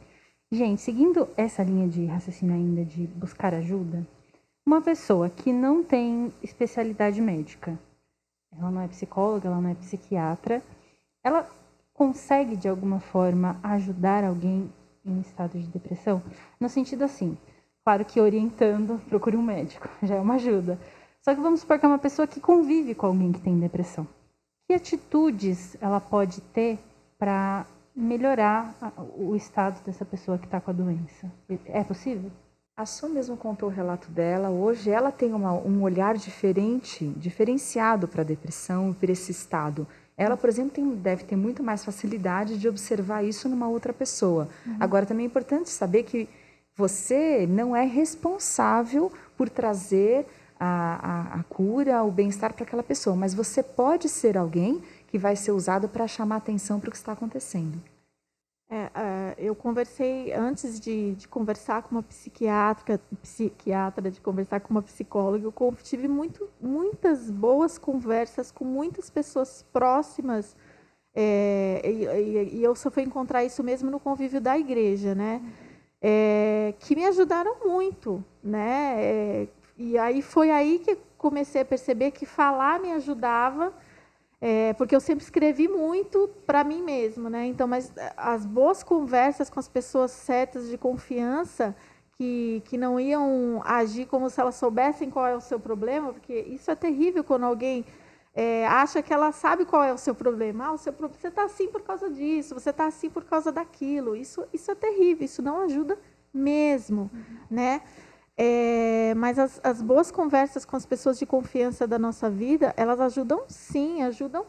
[0.52, 4.06] Gente, seguindo essa linha de raciocínio ainda de buscar ajuda,
[4.66, 7.78] uma pessoa que não tem especialidade médica,
[8.52, 10.62] ela não é psicóloga, ela não é psiquiatra,
[11.22, 11.48] ela
[11.92, 14.72] consegue de alguma forma ajudar alguém
[15.04, 16.22] em estado de depressão?
[16.58, 17.36] No sentido assim,
[17.84, 20.78] claro que orientando, procure um médico, já é uma ajuda.
[21.22, 24.06] Só que vamos supor que é uma pessoa que convive com alguém que tem depressão.
[24.66, 26.78] Que atitudes ela pode ter
[27.18, 28.74] para melhorar
[29.18, 31.30] o estado dessa pessoa que está com a doença?
[31.66, 32.30] É possível?
[32.80, 34.48] A Su mesmo contou o relato dela.
[34.48, 39.86] Hoje ela tem uma, um olhar diferente, diferenciado para a depressão para esse estado.
[40.20, 44.50] Ela, por exemplo, tem, deve ter muito mais facilidade de observar isso numa outra pessoa.
[44.66, 44.76] Uhum.
[44.78, 46.28] Agora, também é importante saber que
[46.76, 50.26] você não é responsável por trazer
[50.58, 55.16] a, a, a cura, o bem-estar para aquela pessoa, mas você pode ser alguém que
[55.16, 57.80] vai ser usado para chamar atenção para o que está acontecendo.
[58.72, 64.70] É, uh, eu conversei antes de, de, conversar com uma psiquiatra, psiquiatra, de conversar com
[64.70, 70.56] uma psicóloga, eu tive muito, muitas boas conversas com muitas pessoas próximas
[71.14, 75.42] é, e, e, e, eu só fui encontrar isso mesmo no convívio da igreja, né?
[76.00, 78.94] É, que me ajudaram muito, né?
[78.98, 83.72] É, e aí foi aí que comecei a perceber que falar me ajudava
[84.40, 87.46] é, porque eu sempre escrevi muito para mim mesmo, né?
[87.46, 91.76] Então, mas é, as boas conversas com as pessoas certas de confiança
[92.12, 96.34] que, que não iam agir como se elas soubessem qual é o seu problema, porque
[96.34, 97.84] isso é terrível quando alguém
[98.34, 100.66] é, acha que ela sabe qual é o seu problema.
[100.66, 104.16] Ah, o seu você está assim por causa disso, você está assim por causa daquilo.
[104.16, 105.98] Isso, isso é terrível, isso não ajuda
[106.32, 107.38] mesmo, uhum.
[107.50, 107.82] né?
[108.36, 113.00] É, mas as, as, boas conversas com as pessoas de confiança da nossa vida, elas
[113.00, 114.46] ajudam sim, ajudam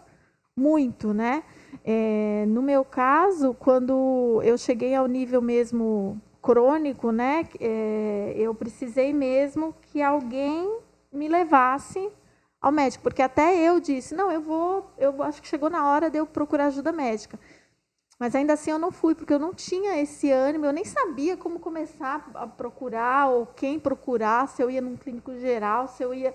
[0.55, 1.43] muito, né?
[1.83, 7.47] É, no meu caso, quando eu cheguei ao nível mesmo crônico, né?
[7.59, 10.79] É, eu precisei mesmo que alguém
[11.11, 12.09] me levasse
[12.61, 16.09] ao médico, porque até eu disse, não, eu vou, eu acho que chegou na hora
[16.09, 17.39] de eu procurar ajuda médica.
[18.21, 21.35] Mas ainda assim eu não fui, porque eu não tinha esse ânimo, eu nem sabia
[21.35, 26.13] como começar a procurar, ou quem procurar, se eu ia num clínico geral, se eu
[26.13, 26.31] ia.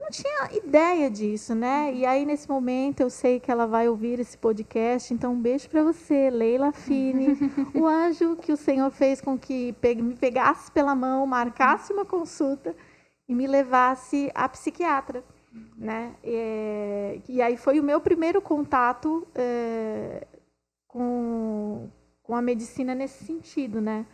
[0.00, 1.94] Não tinha ideia disso, né?
[1.94, 5.70] E aí, nesse momento, eu sei que ela vai ouvir esse podcast, então um beijo
[5.70, 7.38] para você, Leila Fini,
[7.72, 12.74] o anjo que o Senhor fez com que me pegasse pela mão, marcasse uma consulta
[13.28, 15.22] e me levasse à psiquiatra.
[15.76, 16.16] Né?
[16.24, 20.26] E, e aí foi o meu primeiro contato é,
[20.92, 21.88] com,
[22.22, 24.06] com a medicina nesse sentido, né?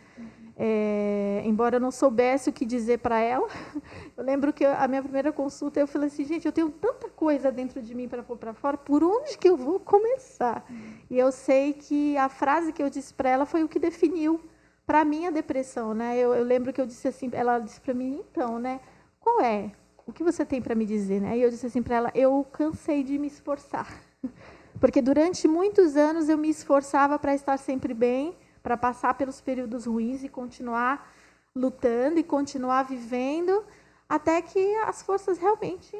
[0.61, 3.47] É, embora eu não soubesse o que dizer para ela,
[4.17, 7.51] eu lembro que a minha primeira consulta eu falei assim, gente, eu tenho tanta coisa
[7.51, 10.65] dentro de mim para pôr para fora, por onde que eu vou começar?
[11.09, 14.41] E eu sei que a frase que eu disse para ela foi o que definiu
[14.85, 16.17] para mim a depressão, né?
[16.17, 18.81] Eu, eu, lembro que eu disse assim, ela disse para mim, então, né?
[19.19, 19.71] Qual é?
[20.05, 21.37] O que você tem para me dizer, né?
[21.37, 24.01] E eu disse assim para ela, eu cansei de me esforçar.
[24.79, 29.85] Porque durante muitos anos eu me esforçava para estar sempre bem, para passar pelos períodos
[29.85, 31.11] ruins e continuar
[31.55, 33.63] lutando e continuar vivendo,
[34.07, 35.97] até que as forças realmente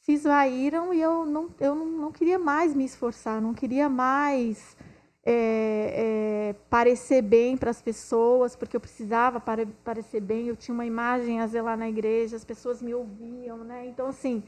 [0.00, 4.76] se esvaíram e eu não, eu não, não queria mais me esforçar, não queria mais
[5.24, 10.74] é, é, parecer bem para as pessoas, porque eu precisava para, parecer bem, eu tinha
[10.74, 13.86] uma imagem a zelar na igreja, as pessoas me ouviam, né?
[13.86, 14.42] Então, assim,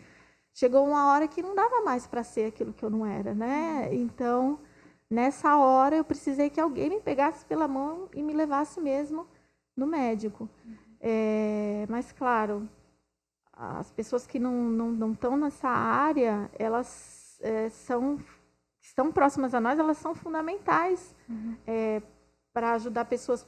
[0.52, 3.88] chegou uma hora que não dava mais para ser aquilo que eu não era, né?
[3.92, 4.58] Então,
[5.08, 9.26] nessa hora eu precisei que alguém me pegasse pela mão e me levasse mesmo
[9.76, 10.48] no médico.
[11.00, 12.68] É, mas claro,
[13.52, 18.18] as pessoas que não não, não estão nessa área, elas é, são
[18.80, 21.56] estão próximas a nós, elas são fundamentais uhum.
[21.66, 22.02] é,
[22.52, 23.46] para ajudar pessoas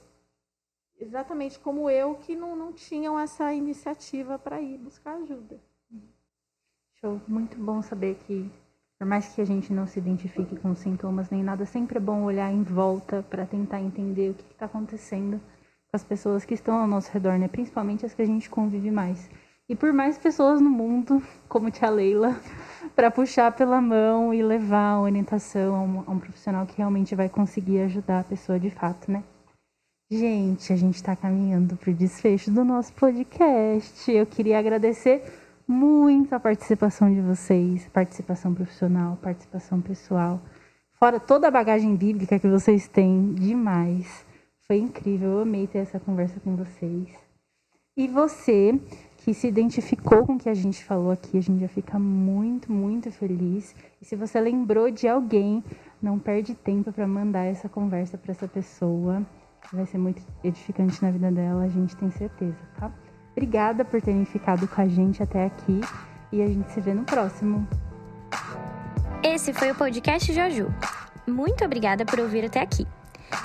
[0.99, 5.61] exatamente como eu que não, não tinham essa iniciativa para ir buscar ajuda.
[7.05, 7.21] Show.
[7.27, 8.49] Muito bom saber que,
[8.97, 12.23] por mais que a gente não se identifique com sintomas nem nada, sempre é bom
[12.23, 16.77] olhar em volta para tentar entender o que está acontecendo com as pessoas que estão
[16.77, 17.49] ao nosso redor, né?
[17.49, 19.29] Principalmente as que a gente convive mais.
[19.69, 22.41] E por mais pessoas no mundo, como tia Leila,
[22.95, 27.17] para puxar pela mão e levar a orientação a um, a um profissional que realmente
[27.17, 29.25] vai conseguir ajudar a pessoa de fato, né?
[30.09, 34.09] Gente, a gente está caminhando para o desfecho do nosso podcast.
[34.13, 35.42] Eu queria agradecer
[35.73, 40.41] muito a participação de vocês, participação profissional, participação pessoal.
[40.93, 44.25] Fora toda a bagagem bíblica que vocês têm, demais.
[44.67, 47.09] Foi incrível, eu amei ter essa conversa com vocês.
[47.97, 48.79] E você
[49.25, 51.39] que se identificou com o que a gente falou aqui.
[51.39, 53.75] A gente já fica muito, muito feliz.
[54.01, 55.63] E se você lembrou de alguém,
[56.01, 59.25] não perde tempo para mandar essa conversa para essa pessoa.
[59.73, 62.93] Vai ser muito edificante na vida dela, a gente tem certeza, tá?
[63.33, 65.81] Obrigada por terem ficado com a gente até aqui
[66.31, 67.67] e a gente se vê no próximo.
[69.23, 70.73] Esse foi o podcast Joju.
[71.27, 72.87] Muito obrigada por ouvir até aqui.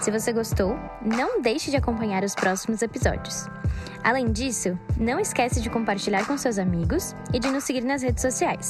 [0.02, 3.48] Se você gostou, não deixe de acompanhar os próximos episódios.
[4.04, 8.22] Além disso, não esquece de compartilhar com seus amigos e de nos seguir nas redes
[8.22, 8.68] sociais.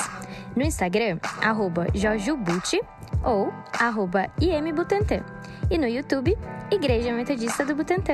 [0.55, 2.81] No Instagram, arroba jojubuti
[3.23, 5.23] ou arroba imbutantan.
[5.69, 6.37] E no YouTube,
[6.71, 8.13] Igreja Metodista do Butantã.